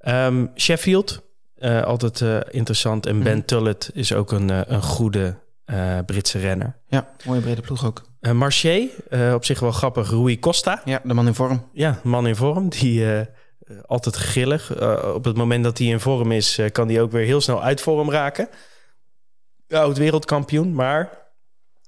[0.09, 1.23] Um, Sheffield,
[1.85, 2.21] altijd
[2.51, 3.07] interessant.
[3.07, 3.45] En Ben mm.
[3.45, 5.37] Tullet is ook een, een goede
[6.07, 6.77] Britse renner.
[6.87, 8.03] Ja, mooie brede ploeg ook.
[8.21, 8.89] Uh, Marché,
[9.35, 10.11] op zich wel grappig.
[10.11, 10.83] Rui Costa.
[10.85, 11.69] Ja, de man in vorm.
[11.73, 12.69] Ja, man in vorm.
[12.69, 13.07] Die
[13.87, 14.81] altijd grillig.
[15.15, 17.81] op het moment dat hij in vorm is, kan hij ook weer heel snel uit
[17.81, 18.49] vorm raken.
[19.69, 21.11] Oud wereldkampioen, maar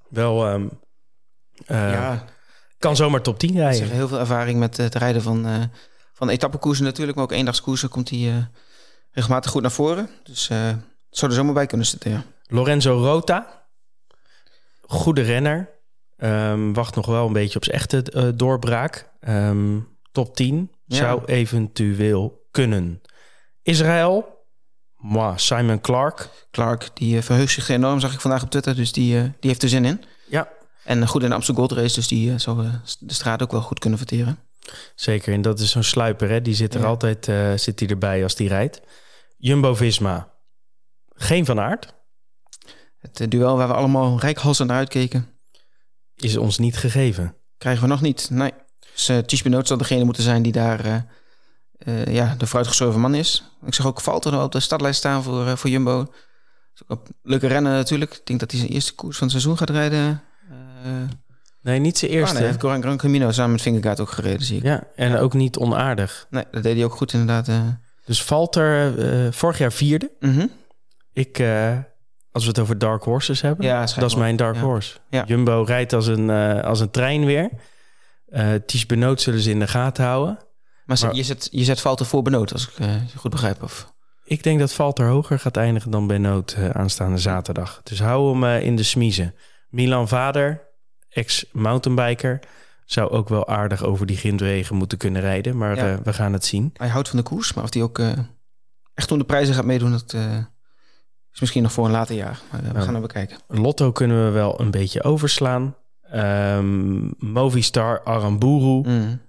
[0.09, 0.51] wel...
[0.53, 0.69] Um,
[1.67, 2.25] ja.
[2.77, 3.89] Kan zomaar top 10 rijden.
[3.89, 5.69] Heel veel ervaring met het rijden van,
[6.13, 7.15] van etappekoersen natuurlijk.
[7.15, 8.47] Maar ook eendagskoersen komt hij
[9.11, 10.09] regelmatig goed naar voren.
[10.23, 12.23] Dus het zou er zomaar bij kunnen zitten, ja.
[12.47, 13.67] Lorenzo Rota,
[14.81, 15.69] goede renner.
[16.17, 19.09] Um, wacht nog wel een beetje op zijn echte uh, doorbraak.
[19.27, 20.95] Um, top 10 ja.
[20.95, 23.01] zou eventueel kunnen.
[23.61, 24.40] Israël.
[25.01, 26.29] Moi, Simon Clark.
[26.51, 28.75] Clark, die uh, verheugt zich enorm, zag ik vandaag op Twitter.
[28.75, 30.03] Dus die, uh, die heeft er zin in.
[30.29, 30.49] Ja.
[30.83, 32.67] En goed in de Amsterdam Gold Race, dus die zou
[32.99, 34.39] de straat ook wel goed kunnen verteren.
[34.95, 36.41] Zeker, en dat is zo'n sluiper, hè?
[36.41, 36.85] Die zit er ja.
[36.85, 38.81] altijd zit die erbij als die rijdt.
[39.37, 40.31] Jumbo-Visma.
[41.15, 41.93] Geen van aard.
[43.01, 45.27] Het eh, duel waar we allemaal rijkhalsend naar uitkeken.
[46.15, 47.35] Is ons niet gegeven.
[47.57, 48.53] Krijgen we nog niet, nee.
[48.93, 50.95] Dus uh, Ties Benoot zal degene moeten zijn die daar uh,
[51.85, 53.43] uh, ja, de vooruitgeschoven man is.
[53.65, 56.07] Ik zag ook Valter op de startlijst staan voor, uh, voor Jumbo.
[56.73, 58.13] Is ook een leuke renner natuurlijk.
[58.13, 60.21] Ik denk dat hij zijn eerste koers van het seizoen gaat rijden.
[61.61, 62.33] nee, niet zijn eerste.
[62.35, 64.63] Ah, nee, heeft Gran, Gran Camino samen met Vingegaard ook gereden, zie ik.
[64.63, 65.19] Ja, en ja.
[65.19, 66.27] ook niet onaardig.
[66.29, 67.49] Nee, dat deed hij ook goed inderdaad.
[68.05, 70.11] Dus Valter vorig jaar vierde.
[70.19, 70.49] Mm -hmm.
[71.13, 71.39] Ik
[72.31, 74.97] als we het over dark horses hebben, ja, dat is mijn dark horse.
[75.25, 77.49] Jumbo rijdt als een, uh, als een trein weer.
[78.29, 80.39] Uh, Ties Benoot zullen ze in de gaten houden.
[80.85, 83.63] Maar, maar je, zet, je zet Valter voor Benoot, als ik uh, goed begrijp.
[83.63, 83.93] Of?
[84.23, 87.81] Ik denk dat Valter hoger gaat eindigen dan Benoot aanstaande zaterdag.
[87.83, 89.35] Dus hou hem in de smiezen.
[89.69, 90.67] Milan Vader,
[91.09, 92.39] ex-mountainbiker,
[92.85, 95.57] zou ook wel aardig over die grindwegen moeten kunnen rijden.
[95.57, 96.01] Maar ja.
[96.03, 96.71] we gaan het zien.
[96.73, 98.01] Hij houdt van de koers, maar of hij ook
[98.93, 100.13] echt om de prijzen gaat meedoen, dat
[101.33, 102.39] is misschien nog voor een later jaar.
[102.51, 103.37] Maar we gaan er bekijken.
[103.47, 105.75] Lotto kunnen we wel een beetje overslaan.
[106.15, 108.89] Um, Movistar Aramburu.
[108.89, 109.21] Mm.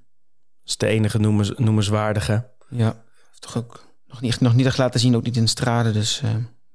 [0.65, 2.51] Is de enige noemens, noemenswaardige.
[2.69, 3.05] Ja,
[3.39, 5.93] toch ook nog niet, nog niet echt laten zien, ook niet in de straden.
[5.93, 6.31] Dus uh,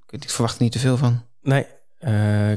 [0.08, 1.23] ik, ik verwacht er niet te veel van.
[1.41, 1.65] Nee.
[2.00, 2.54] Uh,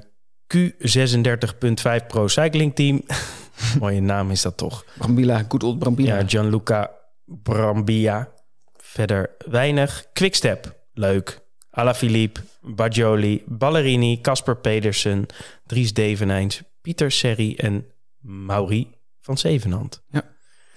[0.57, 3.03] Q36.5 Pro Cycling Team.
[3.81, 4.85] Mooie naam is dat toch.
[4.99, 6.19] Brambilla, good old Brambilla.
[6.19, 6.91] Ja, Gianluca
[7.25, 8.29] Brambilla.
[8.77, 10.07] Verder weinig.
[10.13, 11.49] Quickstep, leuk.
[11.71, 15.27] Alaphilippe, Bajoli, Ballerini, Casper Pedersen,
[15.67, 17.87] Dries Devenijns, Pieter Serri en
[18.19, 18.91] Mauri
[19.21, 20.03] van Zevenhand.
[20.09, 20.30] Ja,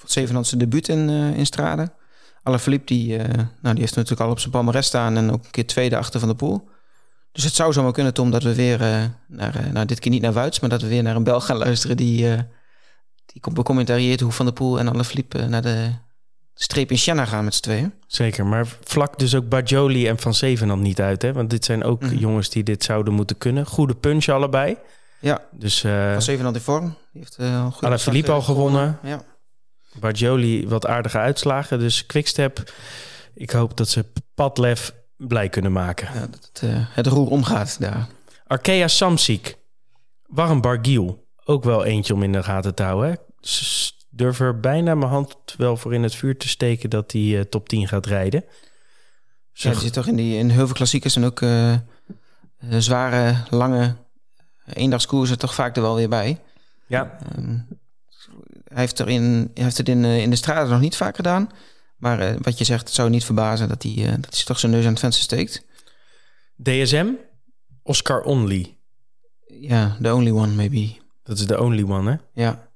[0.05, 1.91] Zevenhand zijn debuut in, uh, in Strade.
[2.43, 3.23] Alaphilippe, die, uh,
[3.61, 6.19] nou, die heeft natuurlijk al op zijn palmarès staan en ook een keer tweede achter
[6.19, 6.69] van de pool.
[7.31, 10.21] Dus het zou zomaar kunnen, Tom, dat we weer uh, naar, nou, dit keer niet
[10.21, 12.35] naar Wuits, maar dat we weer naar een Belg gaan luisteren die,
[13.25, 15.91] die becommentarieert hoe Van der Poel en Alaphilippe naar de
[16.53, 17.93] streep in Siena gaan met z'n tweeën.
[18.07, 21.21] Zeker, maar vlak dus ook Bajoli en Van Zevenand niet uit.
[21.21, 21.33] Hè?
[21.33, 22.13] Want dit zijn ook mm.
[22.13, 23.65] jongens die dit zouden moeten kunnen.
[23.65, 24.77] Goede punch allebei.
[25.19, 26.95] Ja, dus, uh, Van Zevenand in vorm.
[27.11, 28.99] Die heeft uh, Philippe al gewonnen.
[29.03, 29.21] Ja.
[29.99, 31.79] Bargioli wat aardige uitslagen.
[31.79, 32.71] Dus Quickstep,
[33.33, 36.09] ik hoop dat ze Padlef blij kunnen maken.
[36.13, 38.07] Ja, dat het, uh, het roer omgaat daar.
[38.47, 39.57] Arkea Samsic.
[40.25, 41.27] Warm Bargiel.
[41.45, 43.09] Ook wel eentje om in de gaten te houden.
[43.09, 43.15] Hè?
[44.09, 47.41] Durf er bijna mijn hand wel voor in het vuur te steken dat hij uh,
[47.41, 48.43] top 10 gaat rijden.
[49.51, 51.75] Zo ja, zit toch in, die, in heel veel klassiekers en ook uh,
[52.69, 53.95] zware, lange
[54.65, 56.41] eendagskoersen toch vaak er wel weer bij.
[56.87, 57.17] Ja.
[57.37, 57.67] Um,
[58.73, 61.49] hij heeft, er in, heeft het in, in de straten nog niet vaak gedaan.
[62.03, 64.59] Maar uh, wat je zegt, het zou niet verbazen dat hij, uh, dat hij toch
[64.59, 65.65] zijn neus aan het venster steekt.
[66.63, 67.07] DSM,
[67.83, 68.77] Oscar Only.
[69.45, 70.95] Ja, the only one maybe.
[71.23, 72.41] Dat is de only one, hè?
[72.41, 72.67] Ja.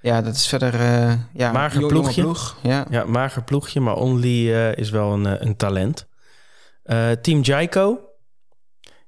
[0.00, 0.74] Ja, dat is verder...
[0.74, 2.22] Uh, ja, mager ploegje.
[2.22, 2.58] Ploeg.
[2.62, 2.86] Ja.
[2.90, 6.06] ja, mager ploegje, maar Only is wel een, een talent.
[7.22, 8.00] Team Jaiko.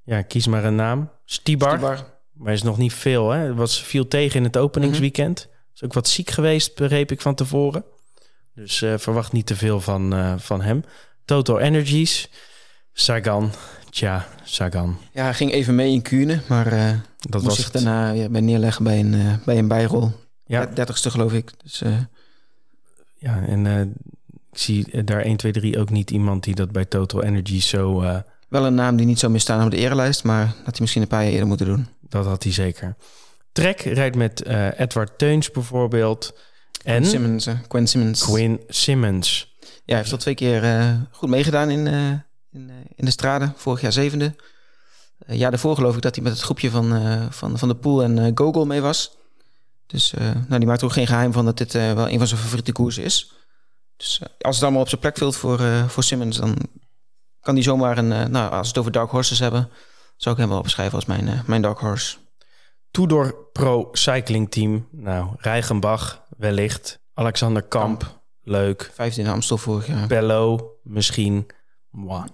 [0.03, 1.11] Ja, kies maar een naam.
[1.25, 1.77] Stibar.
[1.77, 2.21] Stibar.
[2.33, 3.55] Maar is nog niet veel, hè?
[3.55, 5.49] Was viel tegen in het openingsweekend.
[5.81, 7.85] Is ook wat ziek geweest, begreep ik van tevoren.
[8.55, 10.85] Dus uh, verwacht niet te veel van, uh, van hem.
[11.25, 12.29] Total Energies.
[12.93, 13.53] Sagan.
[13.91, 14.99] Tja, Sagan.
[15.13, 17.73] Ja, hij ging even mee in Kuurne, maar uh, dat moest was zich het.
[17.73, 20.13] daarna ja, bij neerleggen bij een, bij een bijrol.
[20.47, 20.67] Ja.
[20.67, 21.53] Dertigste geloof ik.
[21.63, 21.83] Dus,
[23.15, 23.67] ja, en
[24.53, 28.01] ik zie daar 1, 2, 3 ook niet iemand die dat bij Total Energies zo...
[28.49, 31.09] Wel een naam die niet zou misstaan op de erelijst, maar dat hij misschien een
[31.09, 31.87] paar jaar eerder moeten doen.
[32.01, 32.97] Dat had hij zeker.
[33.53, 34.45] Trek rijdt met
[34.77, 36.33] Edward Teuns bijvoorbeeld...
[36.85, 38.25] En Simmons, uh, Quinn Simmons.
[38.25, 39.55] Quinn Simmons.
[39.61, 41.87] Ja, hij heeft al twee keer uh, goed meegedaan in,
[42.53, 43.55] in, in, de straden.
[43.57, 44.35] Vorig jaar zevende.
[45.27, 46.93] ja, daarvoor geloof ik dat hij met het groepje van,
[47.33, 49.17] van, van de Pool en Gogol mee was.
[49.87, 50.13] Dus
[50.49, 52.73] nou, die maakt er ook geen geheim van dat dit wel een van zijn favoriete
[52.73, 53.33] koersen is.
[53.97, 56.57] Dus als het allemaal op zijn plek vult voor, voor Simmons, dan
[57.41, 58.31] kan hij zomaar een...
[58.31, 59.69] nou, als we het over Dark Horses hebben,
[60.17, 62.17] zou ik hem wel beschrijven als mijn, mijn Dark Horse.
[62.91, 64.89] Tudor Pro Cycling Team.
[64.91, 66.99] Nou, Rijgenbach wellicht.
[67.15, 68.91] Alexander Kamp, leuk.
[68.95, 70.07] 15 Amstel vorig jaar.
[70.07, 71.47] Bello, misschien.
[71.91, 72.25] Mwah.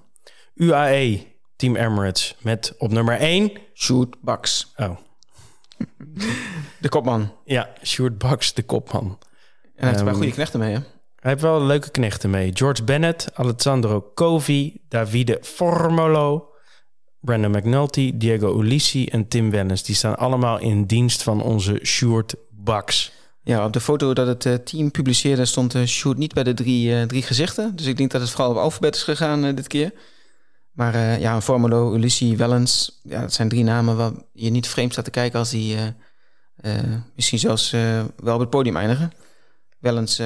[0.55, 3.53] UAE, Team Emirates, met op nummer 1...
[3.75, 4.73] Shoot Bucks.
[4.77, 4.97] Oh.
[6.81, 7.33] de kopman.
[7.45, 9.19] Ja, Sjoerd Bucks, de kopman.
[9.63, 10.81] En hij heeft um, wel goede knechten mee, hè?
[11.17, 12.51] Hij heeft wel leuke knechten mee.
[12.55, 16.51] George Bennett, Alessandro Covi, Davide Formolo...
[17.21, 19.83] Brandon McNulty, Diego Ulissi en Tim Wellens.
[19.83, 23.13] Die staan allemaal in dienst van onze Sjoerd Bucks.
[23.43, 26.55] Ja, op de foto dat het uh, team publiceerde stond uh, Sjoerd niet bij de
[26.55, 27.77] drie, uh, drie gezichten.
[27.77, 29.93] Dus ik denk dat het vooral op alfabet is gegaan dit keer.
[30.73, 35.05] Maar ja, Formulo, Ulissi, Wellens, ja, dat zijn drie namen waar je niet vreemd staat
[35.05, 35.77] te kijken als die
[37.15, 37.71] misschien zelfs
[38.17, 39.13] wel op het podium eindigen.
[39.79, 40.17] Wellens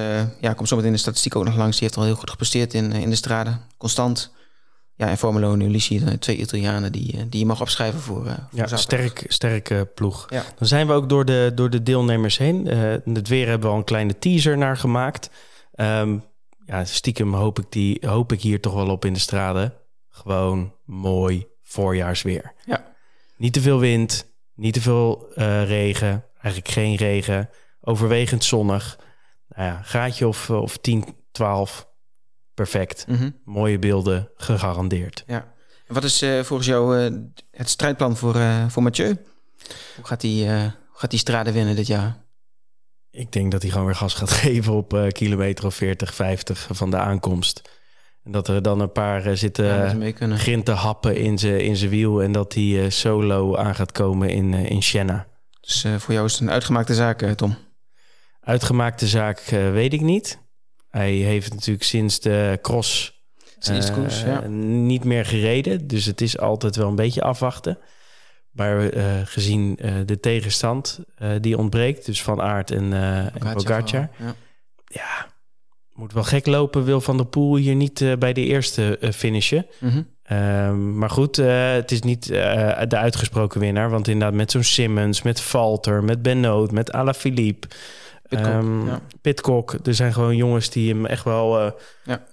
[0.40, 1.79] ja, komt zometeen in de statistiek ook nog langs.
[1.79, 3.61] Die heeft al heel goed gepresteerd in, in de straden.
[3.76, 4.33] Constant.
[5.00, 8.26] Ja, en Formelo en Ulissi, twee Italianen die, eh, die je mag opschrijven voor.
[8.26, 10.26] Uh, ja, sterk, sterke ploeg.
[10.30, 10.44] Ja.
[10.58, 12.66] Dan zijn we ook door de, door de deelnemers heen.
[12.66, 15.30] Uh, het weer hebben we al een kleine teaser naar gemaakt.
[15.74, 16.24] Um,
[16.66, 19.74] ja, stiekem hoop ik, die, hoop ik hier toch wel op in de straten.
[20.08, 22.52] Gewoon mooi voorjaarsweer.
[22.64, 22.84] Ja.
[23.36, 27.50] Niet te veel wind, niet te veel uh, regen, eigenlijk geen regen.
[27.80, 28.98] Overwegend zonnig.
[29.48, 31.89] Nou ja, graadje of, of 10, 12
[32.61, 33.07] perfect.
[33.09, 33.31] Mhm.
[33.44, 35.25] Mooie beelden, gegarandeerd.
[35.27, 35.53] Ja.
[35.87, 37.18] En wat is uh, volgens jou uh,
[37.51, 39.16] het strijdplan voor, uh, voor Mathieu?
[39.96, 42.16] Hoe gaat hij gaat die straden winnen dit jaar?
[43.11, 46.90] Ik denk dat hij gewoon weer gas gaat geven op kilometer of 40, 50 van
[46.90, 47.70] de aankomst.
[48.25, 52.23] En dat er dan een paar zitten ja, grinten happen in zijn in wiel.
[52.23, 55.27] En dat hij solo aan gaat komen in, in Siena.
[55.61, 57.57] Dus voor jou is het een uitgemaakte zaak, Tom?
[58.40, 60.38] Uitgemaakte zaak weet ik niet.
[60.90, 63.20] Hij heeft natuurlijk sinds de cross
[63.68, 64.46] uh, ja.
[64.48, 65.87] niet meer gereden.
[65.87, 67.79] Dus het is altijd wel een beetje afwachten.
[68.50, 71.00] Maar uh, gezien uh, de tegenstand
[71.40, 72.90] die ontbreekt, dus Van Aert en,
[73.55, 74.09] Pogacar.
[74.18, 74.35] Ja.
[74.85, 75.26] ja.
[75.92, 76.85] moet wel gek lopen.
[76.85, 79.66] Wil Van der Poel hier niet bij de eerste finishen.
[79.79, 80.98] Mm -hmm.
[80.98, 83.90] maar goed, het is niet de uitgesproken winnaar.
[83.90, 87.68] Want inderdaad met zo'n Simmons, met Valter, met Ben Noot, met Alaphilippe...
[89.21, 91.73] Pitcock, um, Er zijn gewoon jongens die hem echt wel uh,
[92.05, 92.25] ja.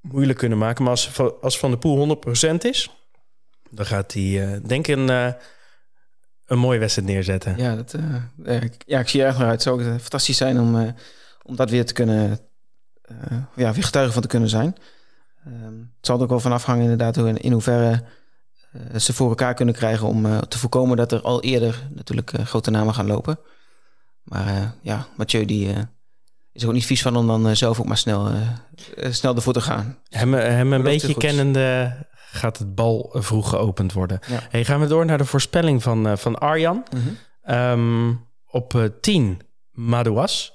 [0.00, 0.82] moeilijk kunnen maken.
[0.82, 2.20] Maar als, als Van de Poel
[2.52, 2.90] 100% is,
[3.70, 5.32] dan gaat hij uh, denk ik een, uh,
[6.46, 7.56] een mooie wedstrijd neerzetten.
[7.56, 7.94] Ja, dat,
[8.86, 9.54] ja, ik zie er echt naar uit.
[9.54, 10.94] Het zou ook fantastisch zijn om,
[11.42, 12.38] om dat weer te kunnen,
[13.54, 14.76] ja, weer getuige van te kunnen zijn.
[15.46, 18.04] Um, het zal er ook wel van afhangen inderdaad hoe, in, in hoeverre
[18.96, 22.94] ze voor elkaar kunnen krijgen om te voorkomen dat er al eerder natuurlijk grote namen
[22.94, 23.38] gaan lopen.
[24.28, 25.78] Maar uh, ja, Mathieu die, uh,
[26.52, 28.30] is ook niet vies van om dan uh, zelf ook maar snel,
[28.96, 29.98] snel ervoor te gaan.
[30.08, 31.96] Hem, hem een beetje kennende
[32.30, 34.18] gaat het bal vroeg geopend worden.
[34.26, 34.40] Ja.
[34.50, 36.86] Hey, gaan we door naar de voorspelling van, van Arjan.
[36.90, 37.54] Mm -hmm.
[37.54, 40.52] um, op 10 Madouas.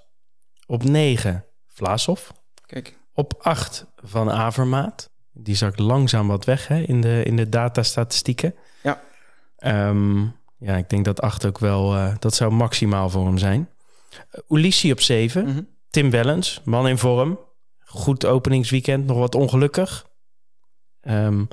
[0.66, 2.30] Op 9 Vlaasov.
[2.66, 2.98] Kijk.
[3.14, 5.12] Op 8 Van Avermaat.
[5.32, 8.56] Die zakt langzaam wat weg hè, in, de, in de datastatistieken.
[8.84, 9.02] Ja.
[9.58, 10.26] Ehm,
[10.64, 11.96] ja, ik denk dat 8 ook wel...
[11.96, 13.70] Uh, dat zou maximaal voor hem zijn.
[14.14, 15.46] Uh, Ulissi op 7.
[15.46, 15.62] Mhm.
[15.90, 17.40] Tim Wellens, man in vorm.
[17.80, 20.06] Goed openingsweekend, nog wat ongelukkig.
[21.02, 21.48] Um,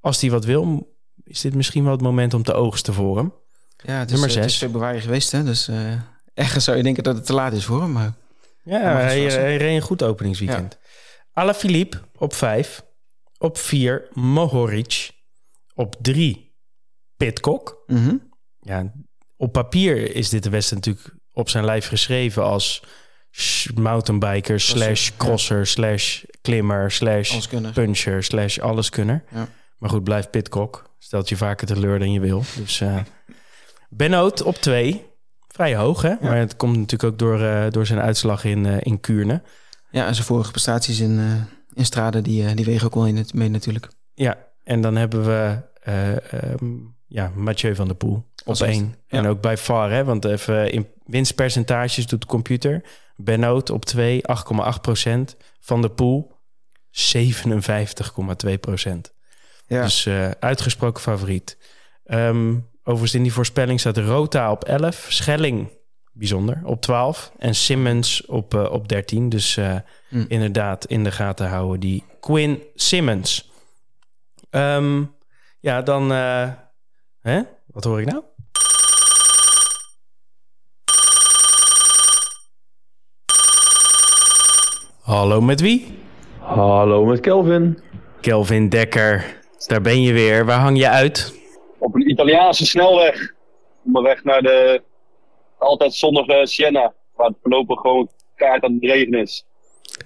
[0.00, 3.34] als hij wat wil, is dit misschien wel het moment om te oogsten voor hem.
[3.76, 4.44] Ja, het is, Nummer eh, zes.
[4.44, 5.44] het is februari geweest, hè?
[5.44, 5.92] Dus eh
[6.34, 7.92] ergens zou je denken dat het te laat is voor hem.
[7.92, 8.14] Maar
[8.62, 10.78] Ja, hij, hij reed een goed openingsweekend.
[11.32, 12.84] Alaphilippe op 5.
[13.38, 15.10] Op 4 Mohoric.
[15.74, 16.54] Op 3
[17.16, 17.82] Pitcock.
[17.86, 18.16] Mhm.
[18.66, 18.92] Ja,
[19.36, 22.82] op papier is dit de wedstrijd natuurlijk op zijn lijf geschreven als
[23.74, 29.24] mountainbiker, slash crosser, slash klimmer, slash puncher, slash alleskunner.
[29.30, 29.48] Ja.
[29.78, 30.94] Maar goed, blijft Pitcock.
[30.98, 32.44] Stelt je vaker teleur dan je wil.
[32.56, 32.96] Dus eh
[33.88, 35.04] Benoot op 2.
[35.48, 36.14] Vrij hoog, hè?
[36.20, 39.42] Maar het komt natuurlijk ook door, eh, door zijn uitslag in, eh, in Kuurne.
[39.90, 43.16] Ja, en zijn vorige prestaties in, eh in Strade, die, die wegen ook wel in
[43.16, 43.88] het mee natuurlijk.
[44.14, 46.74] Ja, en dan hebben we eh, ehm,
[47.06, 48.94] ja, Mathieu van der Poel op Als eerste, 1.
[49.06, 49.18] ja.
[49.18, 50.04] En ook bij VAR, hè?
[50.04, 52.82] want even in winstpercentages doet de computer.
[53.16, 54.20] Benoot op 2,
[54.74, 55.36] 8,8 procent.
[55.60, 56.34] Van der Poel
[56.90, 59.14] 57,2 procent.
[59.66, 59.82] Ja.
[59.82, 61.58] Dus eh, uitgesproken favoriet.
[62.04, 65.06] Ehm, overigens in die voorspelling staat Rota op 11.
[65.08, 65.68] Schelling,
[66.12, 67.32] bijzonder, op 12.
[67.38, 69.28] En Simmons op, eh, op 13.
[69.28, 69.76] Dus eh,
[70.08, 70.24] Hm.
[70.28, 73.50] inderdaad in de gaten houden die Quinn Simmons.
[74.50, 75.02] Ehm,
[75.60, 76.10] ja, dan...
[77.20, 77.42] hè?
[77.66, 78.22] Wat hoor ik nou?
[85.16, 85.86] Hallo, met wie?
[86.40, 87.78] Hallo met Kelvin.
[88.20, 89.40] Kelvin Dekker.
[89.66, 90.44] Daar ben je weer.
[90.44, 91.40] Waar hang je uit?
[91.78, 93.34] Op een Italiaanse snelweg.
[93.84, 94.82] Onderweg naar de
[95.58, 96.94] altijd zonnige Siena.
[97.14, 99.46] Waar het voorlopig gewoon kaart aan het regenen is.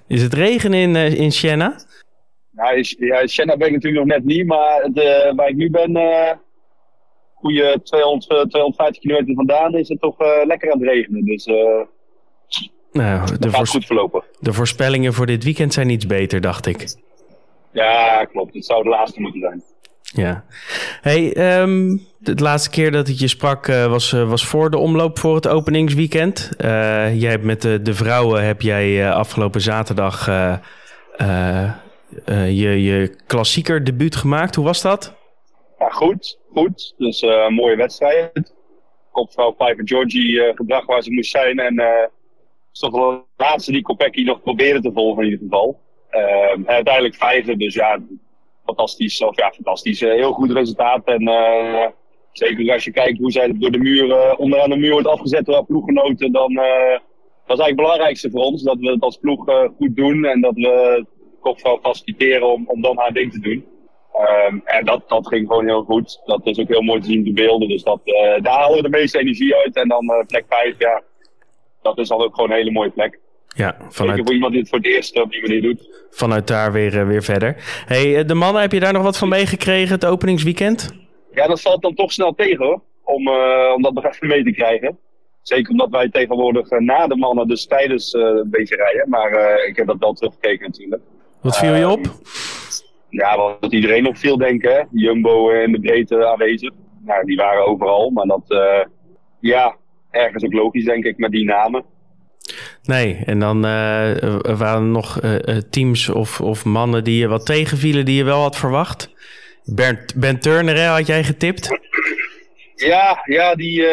[0.07, 1.77] Is het regen in, eh, in Siena?
[2.51, 4.47] Ja, ja, Siena ben ik natuurlijk nog net niet.
[4.47, 6.33] Maar het, eh, waar ik nu ben, eh
[7.35, 11.25] goede 200, eh, 250 kilometer vandaan, is het toch lekker aan het regenen.
[11.25, 11.47] Dus
[12.93, 14.25] Nou, de, gaat goed verlopen.
[14.39, 16.95] de voorspellingen voor dit weekend zijn iets beter, dacht ik.
[17.73, 18.55] Ja, klopt.
[18.55, 19.63] Het zou de laatste moeten zijn.
[20.03, 20.45] Ja.
[21.01, 24.79] Hey, ehm, de laatste keer dat ik je sprak eh, was, eh, was voor de
[24.79, 26.51] omloop voor het openingsweekend.
[26.59, 30.27] Eh, jij hebt met de, de vrouwen heb jij afgelopen zaterdag
[32.27, 34.55] je, je klassieker debuut gemaakt.
[34.55, 35.15] Hoe was dat?
[35.79, 36.39] Ja, goed.
[36.53, 36.95] Goed.
[36.99, 38.55] Dus een mooie wedstrijd.
[39.11, 41.59] Kopvrouw Piper Georgie gebracht waar ze moest zijn.
[41.59, 41.75] En
[42.81, 45.81] toch de laatste die Kopecky nog probeerde te volgen in ieder geval.
[46.11, 47.57] Ehm, uiteindelijk vijfde.
[47.57, 47.99] Dus ja,
[48.65, 49.23] fantastisch.
[49.23, 50.03] Of ja, fantastisch.
[50.03, 51.05] Eh, heel goed resultaat.
[51.05, 51.87] En eh,
[52.33, 55.45] zeker als je kijkt hoe zij door de muur, eh, onderaan de muur wordt afgezet
[55.45, 56.33] door ploeggenoten.
[56.33, 56.55] Dan
[57.47, 58.63] dat is eigenlijk het belangrijkste voor ons.
[58.63, 59.45] Dat we het als ploeg
[59.77, 60.25] goed doen.
[60.25, 61.05] En dat we
[61.41, 63.65] kopvrouw faciliteren om, om dan haar ding te doen.
[64.13, 66.21] Ehm, en dat, dat ging gewoon heel goed.
[66.25, 67.69] Dat is ook heel mooi te zien op de beelden.
[67.69, 68.01] Dus dat,
[68.43, 69.77] daar halen we de meeste energie uit.
[69.77, 71.03] En dan eh, plek 5, ja.
[71.83, 73.19] Dat is dan ook gewoon een hele mooie plek.
[73.55, 76.07] Ja, Zeker vanuit, voor iemand die het voor het eerst op die manier doet.
[76.11, 77.55] vanuit daar weer, eh, weer verder.
[77.87, 80.95] Hey, eh, de mannen, heb je daar nog wat van meegekregen het openingsweekend?
[81.33, 82.83] Ja, dat valt dan toch snel tegen hoor.
[83.05, 84.99] Om, eh, om dat nog even mee te krijgen.
[85.43, 89.09] Zeker omdat wij tegenwoordig na de mannen dus tijdens eh een beetje rijden.
[89.09, 91.03] Maar ik heb dat wel teruggekeken natuurlijk.
[91.41, 92.01] Wat viel je op?
[93.09, 94.73] Ja, wat iedereen op veel denken.
[94.73, 94.83] Hè?
[94.91, 96.71] Jumbo in de breedte aanwezig.
[97.05, 98.11] Nou, die waren overal.
[98.11, 98.43] Maar dat,
[99.41, 99.77] ja,
[100.11, 101.85] ergens ook logisch denk ik met die namen.
[102.83, 107.29] Nee, en dan eh, waren er nog eh, eh, teams of, of mannen die je
[107.29, 109.15] wat tegenvielen die je wel had verwacht.
[109.65, 111.79] Bernd, ben Turner hè, had jij getipt?
[112.75, 113.87] Ja, ja die,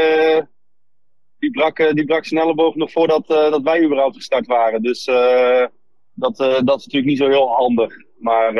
[1.40, 4.82] die, brak, die brak zijn elleboog nog voordat dat wij überhaupt gestart waren.
[4.82, 5.06] Dus
[6.14, 7.94] dat, dat is natuurlijk niet zo heel handig.
[8.20, 8.54] Maar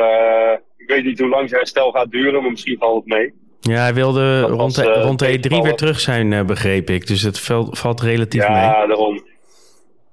[0.76, 3.34] ik weet niet hoe lang zijn herstel gaat duren, maar misschien valt het mee.
[3.60, 5.64] Ja, hij wilde Dat rond was, de, eh, rond de E3 tegenvallen.
[5.64, 7.06] weer terug zijn, eh, begreep ik.
[7.06, 8.56] Dus het valt, valt relatief mee.
[8.56, 9.22] Ja, daarom.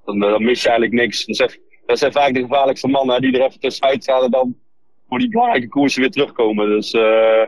[0.05, 1.25] Dan, eh, dan mis je eigenlijk niks.
[1.25, 1.49] Dat zijn,
[1.85, 4.55] dat zijn vaak de gevaarlijkste mannen hè, die er even tussenuit gaan en dan
[5.09, 6.67] voor die belangrijke koersen weer terugkomen.
[6.67, 7.43] Dus eh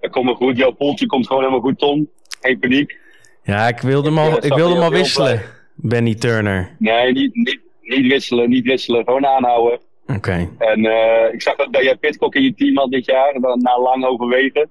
[0.00, 0.56] dat komt wel goed.
[0.56, 2.08] Jouw poeltje komt gewoon helemaal goed, Tom.
[2.40, 2.98] Geen paniek.
[3.42, 5.42] Ja, ik wilde hem al, ik wilde hem al wisselen,
[5.74, 6.76] Benny Turner.
[6.78, 9.04] Nee, niet, niet, niet wisselen, niet wisselen.
[9.04, 9.78] Gewoon aanhouden.
[10.06, 13.58] Oké, En eh, ik zag dat jij Pitcock in je team had dit jaar, dan
[13.62, 14.70] na lang overwegen.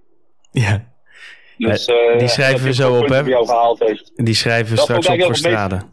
[0.62, 0.84] Ja.
[1.58, 3.24] Dus, Eh, eh, die schrijven we zo op, hè?
[4.16, 5.84] Die schrijven we straks op voor het straden.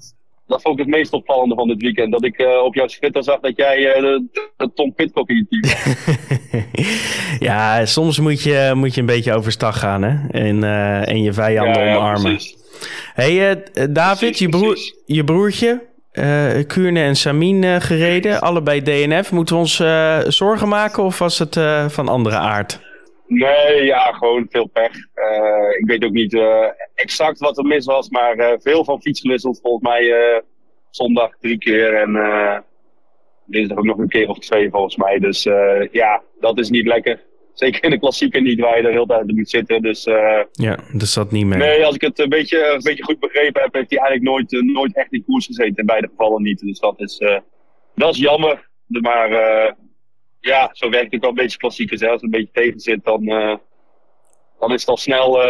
[0.46, 2.12] Dat vond ik het meest opvallende van dit weekend.
[2.12, 5.46] Dat ik eh, op jouw Twitter zag dat jij de, de Tom Pitcock in je
[5.48, 5.74] team
[7.48, 10.28] ja, soms moet je, moet je een beetje overstag gaan hè?
[10.30, 10.64] En,
[11.06, 12.22] en je vijanden Ja, ja, omarmen.
[12.22, 12.56] precies.
[13.14, 14.94] hey, David, Precies, je, broer, precies.
[15.06, 18.40] je broertje, uh, Kuurne en Samin gereden.
[18.40, 19.30] Allebei DNF.
[19.32, 19.76] Moeten we ons
[20.36, 22.80] zorgen maken of was het van andere aard?
[23.26, 24.96] Nee, ja, gewoon veel pech.
[25.78, 26.38] ik weet ook niet
[26.94, 29.60] exact wat er mis was, maar veel van fiets gewisseld.
[29.62, 30.42] Volgens mij
[30.90, 32.64] zondag drie keer en
[33.46, 35.18] dinsdag ook nog een keer of twee volgens mij.
[35.18, 35.42] Dus
[35.90, 37.22] ja, dat is niet lekker.
[37.54, 39.82] Zeker in de klassieker niet, waar je er heel tijd moet zitten.
[39.82, 40.04] Dus,
[40.52, 41.58] ja, dus dat niet meer.
[41.58, 44.64] Nee, als ik het een beetje, een beetje goed begrepen heb, heeft hij eigenlijk nooit,
[44.74, 45.76] nooit echt in koers gezeten.
[45.76, 46.60] In beide gevallen niet.
[46.60, 47.18] Dus dat is,
[47.94, 48.70] dat is jammer.
[48.86, 49.76] Maar
[50.44, 52.02] ja, zo werkt het ook wel een beetje klassiekers.
[52.02, 53.24] Als het een beetje tegen zit, dan,
[54.60, 55.42] dan is, het al snel,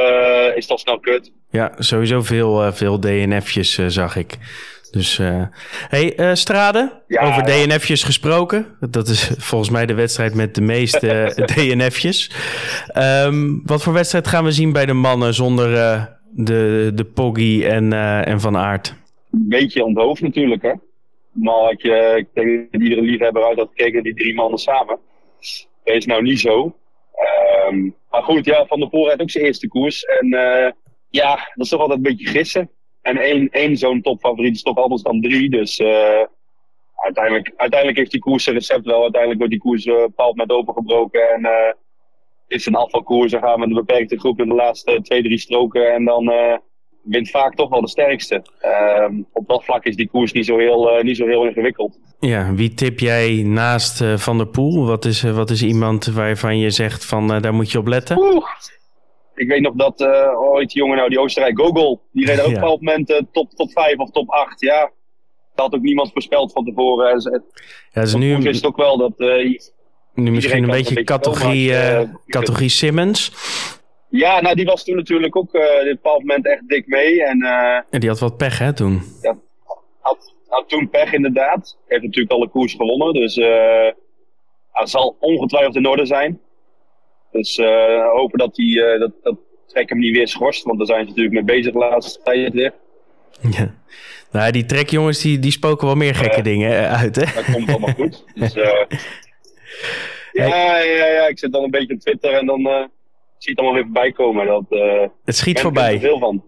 [0.54, 1.32] is het al snel kut.
[1.50, 4.38] Ja, sowieso veel, veel DNF'jes zag ik.
[4.94, 5.42] Dus, uh,
[5.88, 8.66] hey, uh, Strade, over DNF'jes gesproken.
[8.90, 12.30] Dat is volgens mij de wedstrijd met de meeste DNF'jes.
[12.98, 17.64] Um, wat voor wedstrijd gaan we zien bij de mannen zonder uh, de, de Poggi
[17.64, 17.92] en,
[18.24, 18.94] en Van Aert?
[19.32, 20.72] Een beetje onthoofd natuurlijk, hè.
[21.34, 24.98] Maar ik denk dat iedere liefhebber uit had gekeken die drie mannen samen.
[25.84, 26.76] Dat is nou niet zo.
[27.68, 30.04] Um, maar goed, ja, Van der Poel ook zijn eerste koers.
[30.04, 30.28] En
[31.10, 32.70] ja, dat is toch altijd een beetje gissen.
[33.02, 35.50] En één, één zo'n topfavoriet is toch anders dan drie.
[35.50, 36.22] Dus uh,
[36.94, 39.02] uiteindelijk, uiteindelijk heeft die koers zijn recept wel.
[39.02, 41.30] Uiteindelijk wordt die koers uh, bepaald met opengebroken.
[41.30, 41.72] En uh,
[42.46, 43.32] is een afvalkoers.
[43.32, 45.92] Dan gaan we met een beperkte groep in de laatste twee, drie stroken.
[45.92, 46.32] En dan
[47.04, 48.42] wint vaak toch wel de sterkste.
[48.62, 51.98] Uh, op dat vlak is die koers niet zo heel, niet zo heel ingewikkeld.
[52.20, 54.86] Ja, wie tip jij naast Van der Poel?
[54.86, 58.18] Wat is, wat is iemand waarvan je zegt van daar moet je op letten?
[58.18, 58.46] Oeh.
[59.34, 60.02] Ik weet nog dat
[60.36, 63.20] ooit die jongen nou, die Oostenrijk Gogol, die reed ook op een bepaald moment uh,
[63.32, 64.60] top, top 5 of top 8.
[64.60, 64.90] Ja,
[65.54, 67.20] dat had ook niemand voorspeld van tevoren.
[67.92, 69.18] Ja, dus nu is het ook wel dat.
[70.14, 73.32] Nu misschien een beetje, categorie, komen, categorie Simmons.
[74.18, 77.24] Ja, nou die was toen natuurlijk ook uh, op een bepaald moment echt dik mee.
[77.24, 77.42] En,
[77.90, 79.02] en die had wat pech hè toen?
[79.22, 79.36] Ja,
[80.00, 81.76] had, had toen pech inderdaad.
[81.86, 83.34] Heeft natuurlijk alle koers gewonnen, dus
[84.72, 86.40] hij zal ongetwijfeld in orde zijn.
[87.34, 89.36] Dus uh, hopen dat, die, uh, dat, dat
[89.66, 90.64] Trek hem niet weer schorst.
[90.64, 92.72] Want daar zijn ze natuurlijk mee bezig de laatste tijd weer.
[93.50, 93.74] Ja.
[94.30, 97.24] Nou, die trekjongens die, die spoken wel meer gekke dingen uit, hè?
[97.34, 98.24] Dat komt allemaal goed.
[98.34, 98.84] Dus, uh,
[100.32, 102.88] ja, ja, ja, ik zit dan een beetje op Twitter en dan
[103.44, 104.46] zie het allemaal weer voorbij komen.
[104.46, 105.94] Dat, uh, het schiet voorbij.
[105.94, 106.44] Er veel van.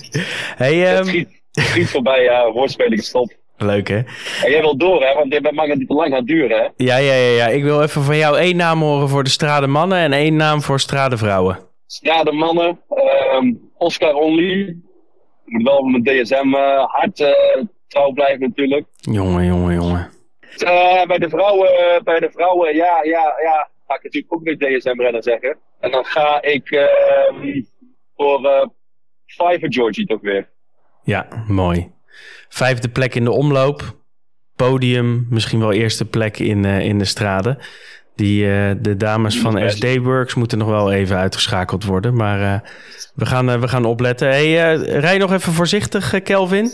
[0.64, 0.96] hey, um...
[0.96, 2.50] het, schiet, het schiet voorbij, ja.
[2.52, 3.38] Woordspeling stop.
[3.56, 3.96] Leuk, hè?
[4.44, 5.14] En jij wil door, hè?
[5.14, 6.68] Want dit mag het niet te lang gaan duren, hè?
[6.76, 7.46] Ja, ja, ja, ja.
[7.46, 10.80] Ik wil even van jou één naam horen voor de stradenmannen en één naam voor
[10.80, 11.58] stradenvrouwen.
[11.86, 12.80] Stradenmannen,
[13.34, 14.76] um, Oscar Only.
[15.44, 17.28] Moet wel met DSM uh, hard uh,
[17.88, 18.86] trouw blijven natuurlijk.
[18.96, 20.10] Jongen, jongen, jongen.
[20.58, 21.70] Uh, bij de vrouwen,
[22.04, 23.69] bij de vrouwen, ja, ja, ja.
[23.90, 25.56] Ga ik natuurlijk ook weer DSM-renner zeggen.
[25.80, 27.62] En dan ga ik ehm,
[28.16, 28.66] voor uh,
[29.26, 30.48] Fiverr Georgie toch weer.
[31.02, 31.92] Ja, mooi.
[32.48, 33.82] Vijfde plek in de omloop.
[34.56, 37.58] Podium, misschien wel eerste plek in, uh, in de straden.
[38.14, 42.14] Die, uh, de dames van SD Works moeten nog wel even uitgeschakeld worden.
[42.14, 42.62] Maar
[43.14, 44.28] we, gaan, we gaan opletten.
[44.28, 46.70] Hey, rij nog even voorzichtig, Kelvin.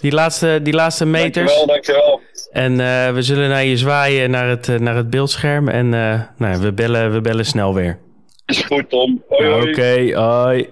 [0.00, 1.54] Die laatste, die laatste meters.
[1.54, 2.20] Dankjewel, dankjewel.
[2.50, 2.76] En
[3.14, 5.68] we zullen naar je zwaaien naar het, naar het beeldscherm.
[5.68, 5.88] En
[6.36, 7.98] nou, we, bellen, we bellen snel weer.
[8.46, 9.24] Is goed, Tom.
[9.28, 10.68] Oké, okay, hoi.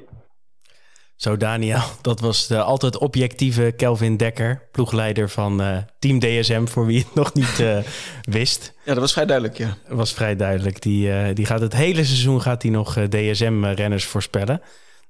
[1.16, 6.87] Zo, Daniel, dat was de altijd objectieve Kelvin Dekker, ploegleider van uh, Team DSM, voor
[6.87, 7.79] wie het nog niet uh,
[8.22, 8.72] wist.
[8.85, 9.77] Ja, dat was vrij duidelijk, ja.
[9.89, 10.83] Dat was vrij duidelijk.
[10.83, 14.61] Die, uh, die gaat het hele seizoen gaat hij nog DSM-renners voorspellen.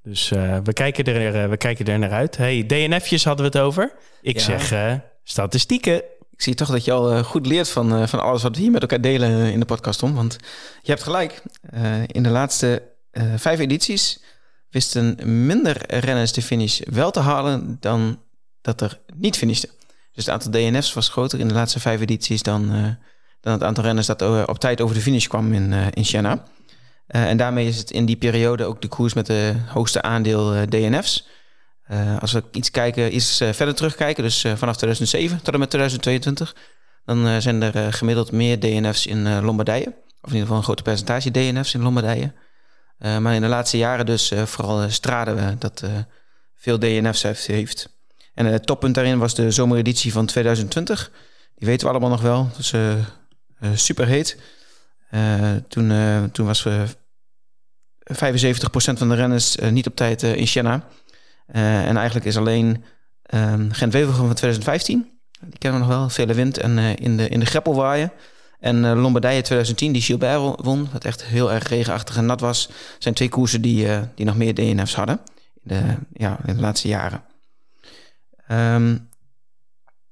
[0.09, 2.37] Dus we, kijken er, we kijken er naar uit.
[2.37, 3.93] Hey, DNF'jes hadden we het over.
[4.23, 4.59] Ik ja.
[4.59, 5.97] zeg statistieken.
[6.31, 8.81] Ik zie toch dat je al goed leert van, van alles wat we hier met
[8.81, 10.15] elkaar delen in de podcast, Tom.
[10.15, 10.37] Want
[10.83, 11.43] je hebt gelijk.
[12.07, 12.83] in de laatste
[13.37, 14.23] vijf edities
[14.71, 18.21] wisten minder renners de finish wel te halen dan
[18.61, 19.71] dat er niet finishten.
[20.13, 22.69] Dus het aantal DNF's was groter in de laatste vijf edities dan,
[23.41, 26.45] dan het aantal renners dat op tijd over de finish kwam in, in Siena.
[27.07, 31.29] En daarmee is het in die periode ook de koers met de hoogste aandeel DNF's.
[32.21, 36.57] als we iets kijken, iets verder terugkijken, dus vanaf 2007 tot en met 2022,
[37.05, 39.87] dan zijn er gemiddeld meer DNF's in Lombardije.
[40.21, 42.33] Of in ieder geval een grote percentage DNF's in Lombardije.
[42.99, 45.83] Maar in de laatste jaren dus vooral uh, Strade dat
[46.57, 47.89] veel DNF's heeft.
[48.35, 51.11] En het toppunt daarin was de zomereditie van 2020.
[51.55, 52.51] Die weten we allemaal nog wel.
[52.51, 54.39] Dat is super heet.
[55.69, 55.93] Toen,
[56.33, 56.69] toen was 75%
[58.75, 60.85] van de renners niet op tijd in Siena.
[61.47, 62.85] en eigenlijk is alleen
[63.23, 65.15] ehm, Gent-Wevelgem van 2015...
[65.41, 68.13] Die kennen we nog wel, vele wind en in de, in de greppel waaien...
[68.61, 73.15] En Lombardije 2010, die Gilbert won, wat echt heel erg regenachtig en nat was, zijn
[73.15, 75.21] twee koersen die, die nog meer DNF's hadden
[75.63, 77.23] in de, ja, in de laatste jaren.
[78.51, 79.09] Um,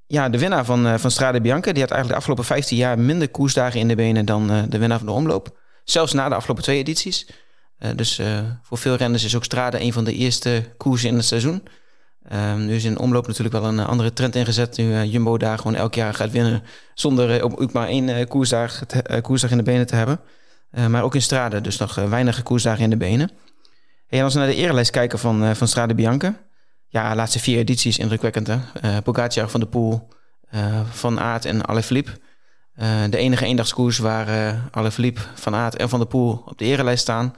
[0.07, 3.29] ja, de winnaar van, van Strade Bianca, die had eigenlijk de afgelopen 15 jaar minder
[3.29, 5.59] koersdagen in de benen dan de winnaar van de omloop.
[5.85, 7.27] Zelfs na de afgelopen twee edities.
[7.97, 8.21] dus
[8.63, 11.63] voor veel renners is ook Strade een van de eerste koersen in het seizoen.
[12.33, 14.77] Um, nu is in omloop natuurlijk wel een eh, andere trend ingezet.
[14.77, 16.63] Nu uh, Jumbo daar gewoon elk jaar gaat winnen
[16.95, 18.83] zonder uh, ook maar één uh, koersdag,
[19.21, 20.21] koersdag in de benen te hebben.
[20.89, 23.31] maar ook in Strade, dus nog weinig koersdagen in de benen.
[24.09, 26.35] En als we naar de erelijst kijken van, van Strade Bianca.
[26.95, 29.03] Ja, laatste vier edities indrukwekkend hè.
[29.03, 30.09] Pogacar van de Poel,
[30.91, 32.11] Van Aert en Alaphilippe.
[33.11, 37.03] de enige eendagskoers waar uh, Alaphilippe, Van Aert en Van de Poel op de erelijst
[37.03, 37.35] staan.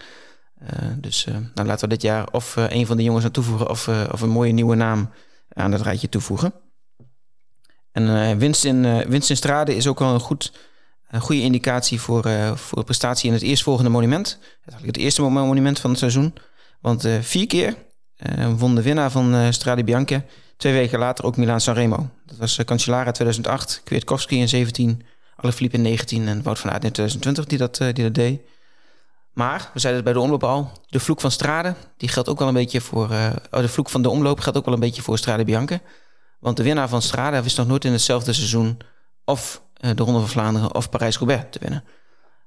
[0.63, 3.31] Uh, dus uh, nou, laten we dit jaar of uh, een van de jongens aan
[3.31, 5.11] toevoegen of, of een mooie nieuwe naam
[5.49, 6.55] aan dat rijtje toevoegen.
[7.93, 10.53] En winst, in, in Strade is ook wel een, goed,
[11.09, 14.39] een goede indicatie voor, voor prestatie in het eerstvolgende monument.
[14.61, 16.35] Het, het eerste monument van het seizoen.
[16.81, 17.86] Want vier keer
[18.57, 20.25] won de winnaar van Strade Bianche
[20.57, 22.09] twee weken later ook Milaan Sanremo.
[22.27, 25.03] Dat was Cancellara 2008, Kwiatkowski in 17,
[25.37, 28.41] Alaphilippe in 19 en Wout van Aert in 2020 die dat, deed.
[29.37, 32.39] Maar, we zeiden het bij de omloop al, de vloek van Strade, die geldt ook
[32.39, 33.11] wel een beetje voor...
[33.11, 35.81] Uh, oh, de vloek van de omloop geldt ook wel een beetje voor Strade Bianca.
[36.39, 38.79] Want de winnaar van Strade wist nog nooit in hetzelfde seizoen...
[39.25, 41.85] of uh, de Ronde van Vlaanderen of Parijs-Roubaix te winnen.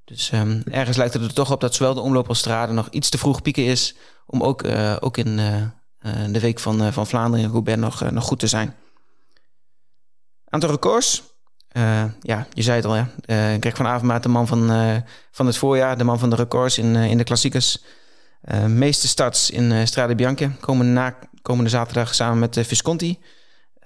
[0.06, 2.88] Dus um, ergens lijkt het er toch op dat zowel de omloop als Strade nog
[2.90, 3.96] iets te vroeg pieken is...
[4.30, 5.36] om ook, uh, ook in
[6.32, 8.76] de week van, van Vlaanderen en Roubaix nog, nog goed te zijn.
[10.50, 11.24] Aantal records.
[12.22, 13.10] Ja, je zei het al, ja.
[13.26, 14.68] Uh, Greg van Avermaat, de man van,
[15.32, 17.84] van het voorjaar, de man van de records in, in de klassiekers.
[18.68, 23.20] meeste starts in Strade Bianche komende, na, komende zaterdag samen met Visconti.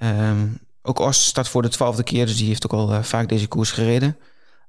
[0.03, 3.47] Um, ook Os start voor de twaalfde keer, dus die heeft ook al vaak deze
[3.47, 4.17] koers gereden.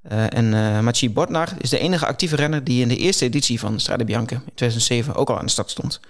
[0.08, 0.50] En
[0.84, 4.34] Machi Botnar is de enige actieve renner die in de eerste editie van Strade Bianche
[4.34, 6.00] in 2007 ook al aan de start stond.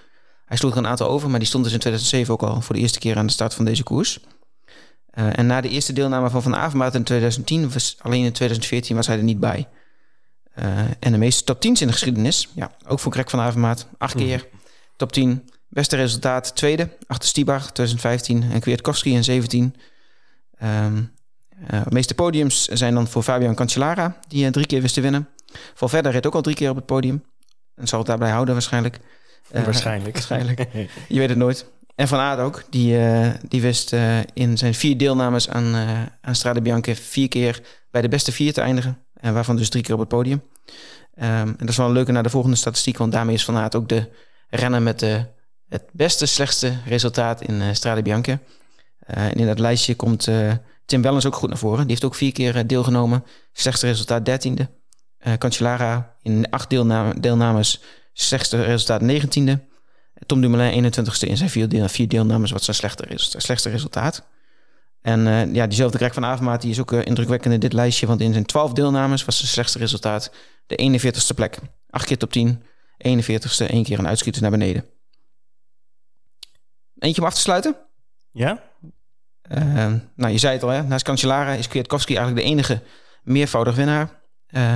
[0.46, 2.74] Hij sloeg er een aantal over, maar die stond dus in 2007 ook al voor
[2.74, 4.20] de eerste keer aan de start van deze koers.
[5.14, 8.96] Uh, en na de eerste deelname van Van Avermaat in 2010, was, alleen in 2014
[8.96, 9.68] was hij er niet bij.
[10.58, 13.86] Uh, en de meeste top 10's in de geschiedenis, ja, ook voor Greg van Avermaat,
[13.98, 14.46] acht keer
[14.96, 15.48] top 10.
[15.68, 19.62] Beste resultaat, tweede, achter Stibar 2015 en Kwiatkowski in 17.
[20.62, 20.98] Um, uh,
[21.68, 25.28] de meeste podiums zijn dan voor Fabian Cancellara, die drie keer wist te winnen.
[25.74, 27.24] verder reed ook al drie keer op het podium.
[27.74, 29.00] En zal het daarbij houden waarschijnlijk.
[29.50, 30.12] waarschijnlijk.
[30.12, 30.68] waarschijnlijk.
[31.08, 31.66] Je weet het nooit.
[31.94, 32.62] En Van Aert ook.
[32.70, 37.28] Die, uh, die wist uh, in zijn vier deelnames aan, uh, aan Strade Bianche vier
[37.28, 38.98] keer bij de beste vier te eindigen.
[39.14, 40.42] En waarvan dus drie keer op het podium.
[41.16, 42.98] Um, en dat is wel een leuke naar de volgende statistiek.
[42.98, 44.10] Want daarmee is Van Aert ook de
[44.48, 45.26] renner met de,
[45.68, 48.38] het beste, slechtste resultaat in Strade Bianche.
[49.06, 50.28] En in dat lijstje komt
[50.86, 51.80] Tim Wellens ook goed naar voren.
[51.80, 53.24] Die heeft ook vier keer deelgenomen.
[53.52, 54.68] Slechtste resultaat dertiende.
[55.38, 57.80] Cancellara in acht deelname, deelnames.
[58.12, 59.60] Slechtste resultaat negentiende.
[60.26, 64.26] Tom Dumoulin 21ste in zijn vier, deel, vier deelnames, wat zijn slechte, slechtste resultaat.
[65.00, 68.06] En ja, diezelfde Greg van Avermaat die is ook indrukwekkend in dit lijstje.
[68.06, 70.32] Want in zijn 12 deelnames was zijn slechtste resultaat
[70.66, 71.58] de 41ste plek.
[71.90, 72.62] Acht keer top 10,
[72.98, 74.84] 41ste, één keer een uitschieter naar beneden.
[76.98, 77.76] Eentje om af te sluiten?
[78.34, 78.62] Ja.
[79.52, 80.82] Uh, nou, je zei het al, hè?
[80.82, 82.82] naast Cancellara is Kwiatkowski eigenlijk de enige
[83.22, 84.22] meervoudig winnaar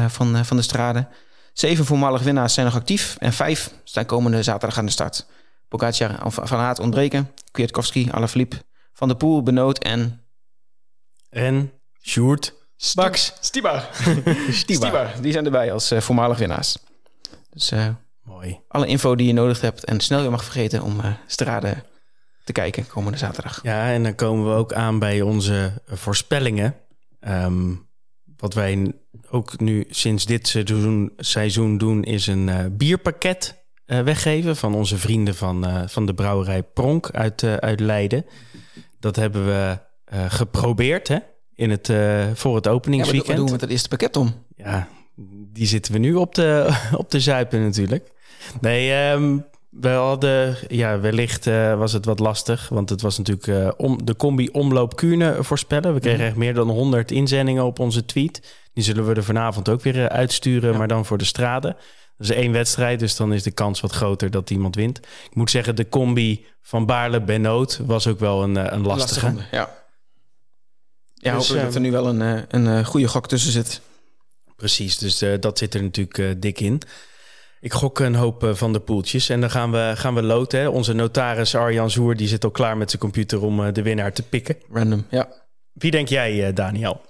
[0.09, 1.09] van, van de straden.
[1.53, 5.27] Zeven voormalig winnaars zijn nog actief en vijf staan komende zaterdag aan de start.
[5.69, 8.57] Pogacar Van Aert ontbreken, Kwiatkowski, Alaphilippe,
[8.93, 10.23] Van der Poel, Benoot en...
[11.31, 12.55] En Sjoerd
[12.95, 13.33] Baks.
[13.41, 13.89] Stibar.
[14.51, 15.13] Stibar.
[15.21, 16.79] Die zijn erbij als uh, voormalig winnaars.
[17.51, 17.89] Dus uh,
[18.23, 18.61] Mooi.
[18.69, 21.85] alle info die je nodig hebt en snel je mag vergeten om uh, Strade
[22.49, 23.61] te kijken komende zaterdag.
[23.63, 26.75] Ja, en dan komen we ook aan bij onze voorspellingen.
[27.21, 27.87] Um,
[28.37, 28.93] wat wij
[29.31, 34.99] ook nu sinds dit seizoen, seizoen doen, is een uh, bierpakket uh, weggeven van onze
[34.99, 38.25] vrienden van, uh, van de brouwerij Pronk uit, uit Leiden.
[39.01, 39.79] Dat hebben we
[40.29, 41.19] geprobeerd hè,
[41.55, 41.93] in het,
[42.35, 43.27] voor het openingsweekend.
[43.27, 44.45] Ja, wat doen we met het eerste pakket om?
[44.57, 44.89] Ja,
[45.53, 48.11] die zitten we nu op de, op de zuipen natuurlijk.
[48.61, 53.47] Nee, um, we hadden, ja, wellicht uh, was het wat lastig, want het was natuurlijk
[53.47, 55.95] uh, om, de combi omloop Kuurne voorspellen.
[55.95, 56.29] We kregen mhm.
[56.29, 58.57] echt meer dan 100 inzendingen op onze tweet.
[58.73, 61.77] Die zullen we er vanavond ook weer uh, uitsturen, maar dan voor de straden.
[62.17, 64.99] Dat is één wedstrijd, dus dan is de kans wat groter dat iemand wint.
[64.99, 69.27] Ik moet zeggen, de combi van Baarle Benoot was ook wel een, een lastige.
[69.27, 69.71] lastige ja,
[71.15, 73.81] ja dus, hopelijk dat er nu wel een, een goede gok tussen zit.
[74.57, 76.83] Precies, dus dat zit er natuurlijk dik in.
[77.61, 79.29] Ik gok een hoop eh, van de poeltjes.
[79.29, 80.73] En dan gaan we, gaan we loten.
[80.73, 84.13] Onze notaris Arjan Zoer die zit al klaar met zijn computer om eh, de winnaar
[84.13, 84.57] te pikken.
[84.73, 85.29] Random, ja.
[85.73, 87.01] Wie denk jij, eh, Daniel?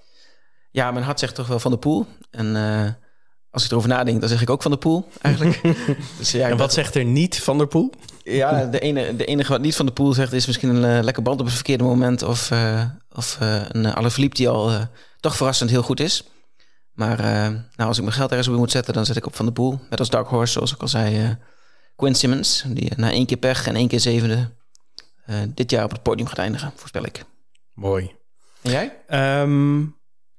[0.70, 2.06] Ja, mijn hart zegt toch wel van de poel.
[2.30, 2.56] En
[3.50, 5.60] als ik erover nadenk, dan zeg ik ook van de poel eigenlijk.
[6.18, 7.92] dus, ja, en wat zegt er niet van de poel?
[8.24, 11.22] Ja, de, ene, de enige wat niet van de poel zegt is misschien een lekker
[11.22, 12.22] band op het verkeerde moment.
[12.22, 12.52] Of,
[13.14, 13.38] Of
[13.68, 14.88] een Alaphilippe die al
[15.20, 16.24] toch verrassend heel goed is.
[16.98, 17.22] Maar
[17.76, 19.52] nou, als ik mijn geld ergens op moet zetten, dan zet ik op Van de
[19.52, 19.80] Poel.
[19.90, 21.36] Met als dark horse, zoals ik al zei,
[21.96, 22.64] Quinn Simmons.
[22.66, 24.50] Die na één keer pech en één keer zevende
[25.54, 27.24] dit jaar op het podium gaat eindigen, voorspel ik.
[27.74, 28.14] Mooi.
[28.62, 28.96] En jij?
[29.06, 29.84] Ehm,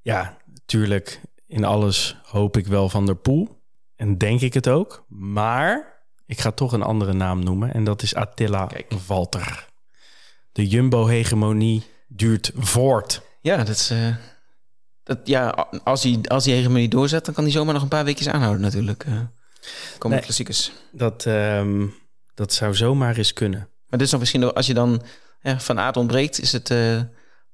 [0.01, 1.21] ja, tuurlijk.
[1.47, 3.61] In alles hoop ik wel Van der Poel.
[3.95, 5.05] En denk ik het ook.
[5.07, 7.73] Maar ik ga toch een andere naam noemen.
[7.73, 8.93] En dat is Attila Kijk.
[9.07, 9.67] Walter.
[10.51, 13.21] De Jumbo-hegemonie duurt voort.
[13.41, 13.91] Ja, dat is...
[13.91, 14.15] Uh,
[15.09, 17.25] dat, ja, als hij, als hij hegemonie doorzet...
[17.25, 19.05] dan kan hij zomaar nog een paar weekjes aanhouden natuurlijk.
[19.05, 19.13] Uh,
[19.97, 20.71] komen nee, klassiekers.
[20.91, 21.93] Dat, um,
[22.33, 23.59] dat zou zomaar eens kunnen.
[23.59, 24.53] Maar dit is dan misschien...
[24.53, 25.01] Als je dan
[25.41, 26.39] ja, Van Aert ontbreekt...
[26.39, 26.69] is het...
[26.69, 27.01] Uh,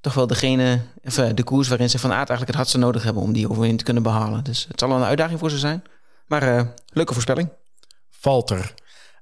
[0.00, 3.22] toch wel degene, even de koers waarin ze van aard eigenlijk het hardste nodig hebben
[3.22, 4.44] om die overwinning te kunnen behalen.
[4.44, 5.82] Dus het zal een uitdaging voor ze zijn.
[6.26, 7.48] Maar uh, leuke voorspelling.
[8.10, 8.74] Valter.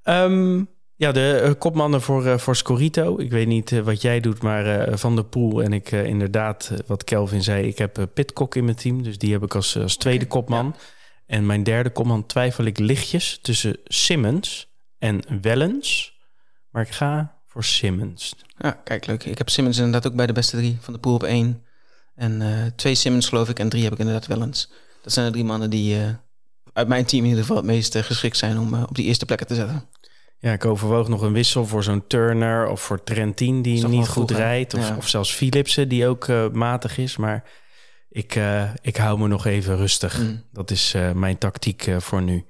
[0.04, 3.18] Um, ja, de uh, kopmannen voor, uh, voor Scorito.
[3.18, 7.42] Ik weet niet wat jij doet, maar Van der Poel en ik inderdaad, wat Kelvin
[7.42, 9.02] zei, ik heb Pitcock in mijn team.
[9.02, 10.74] Dus die heb ik als, als tweede kopman.
[11.26, 16.18] En mijn derde kopman twijfel ik lichtjes tussen Simmons en Wellens.
[16.70, 18.34] Maar ik ga voor Simmons.
[18.58, 19.24] Ja, kijk, leuk.
[19.24, 21.64] Ik heb Simmons inderdaad ook bij de beste drie van de pool op één.
[22.14, 24.70] En uh, twee Simmons geloof ik en drie heb ik inderdaad wel eens.
[25.02, 26.08] Dat zijn de drie mannen die uh,
[26.72, 29.26] uit mijn team in ieder geval het meest uh, geschikt zijn om op die eerste
[29.26, 29.88] plekken te zetten.
[30.44, 34.30] Ja, ik overwoog nog een wissel voor zo'n Turner of voor Trentin die niet goed
[34.30, 34.74] rijdt.
[34.74, 34.96] Of, ja.
[34.96, 37.16] of, zelfs Philipsen die ook matig is.
[37.16, 37.44] Maar
[38.10, 38.38] ik,
[38.80, 40.18] ik hou me nog even rustig.
[40.18, 40.42] Mm.
[40.52, 42.44] Dat is mijn tactiek voor nu.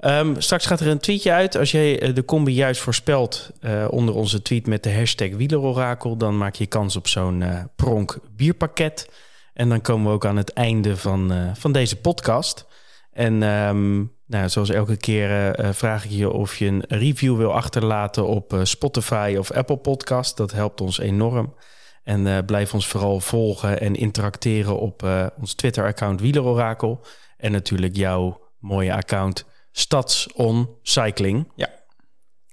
[0.00, 1.56] Um, straks gaat er een tweetje uit.
[1.56, 3.50] Als jij eh, de combi juist voorspelt
[3.88, 7.44] onder onze tweet met de hashtag wielerorakel, dan maak je kans op zo'n
[7.76, 9.08] pronk bierpakket.
[9.54, 12.66] En dan komen we ook aan het einde van, van deze podcast.
[13.20, 18.26] En um, nou, zoals elke keer vraag ik je of je een review wil achterlaten
[18.26, 20.36] op Spotify of Apple Podcast.
[20.36, 21.54] Dat helpt ons enorm.
[22.02, 25.06] En blijf ons vooral volgen en interacteren op
[25.40, 27.04] ons Twitter-account Wielerorakel.
[27.36, 31.52] En natuurlijk jouw mooie account Stads-on Cycling.
[31.54, 31.68] Ja.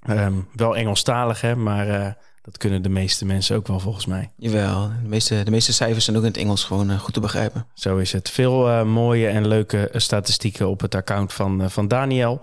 [0.08, 2.16] Um, wel Engelstalig, hè, maar
[2.48, 4.30] dat kunnen de meeste mensen ook wel volgens mij.
[4.36, 7.20] Jawel, de meeste, de meeste cijfers zijn ook in het Engels gewoon uh, goed te
[7.20, 7.66] begrijpen.
[7.74, 8.30] Zo is het.
[8.30, 12.40] Veel uh, mooie en leuke statistieken op het account van, van Daniel.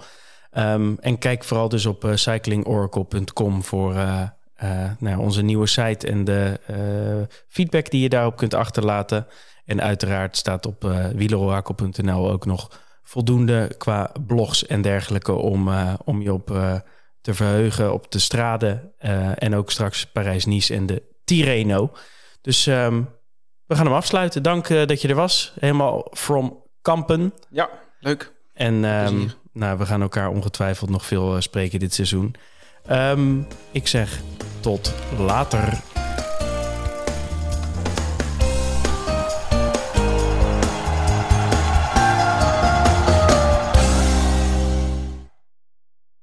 [0.58, 3.94] Um, en kijk vooral dus op cyclingoracle.com voor
[5.00, 6.60] nou, onze nieuwe site en de
[7.48, 9.28] feedback die je daarop kunt achterlaten.
[9.66, 12.70] En uiteraard staat op wieleroracle.nl ook nog
[13.04, 16.76] voldoende qua blogs en dergelijke om, uh, om je op uh,
[17.26, 21.92] te verheugen op de straden uh, en ook straks Parijs-Nice en de Tirreno.
[22.42, 23.10] Dus um,
[23.66, 24.44] we gaan hem afsluiten.
[24.44, 25.54] Dank dat je er was.
[25.60, 27.34] Helemaal from Kampen.
[27.50, 27.70] Ja,
[28.00, 28.34] leuk.
[28.54, 32.36] En um, nou, we gaan elkaar ongetwijfeld nog veel spreken dit seizoen.
[32.92, 34.20] Um, ik zeg
[34.60, 35.82] tot later.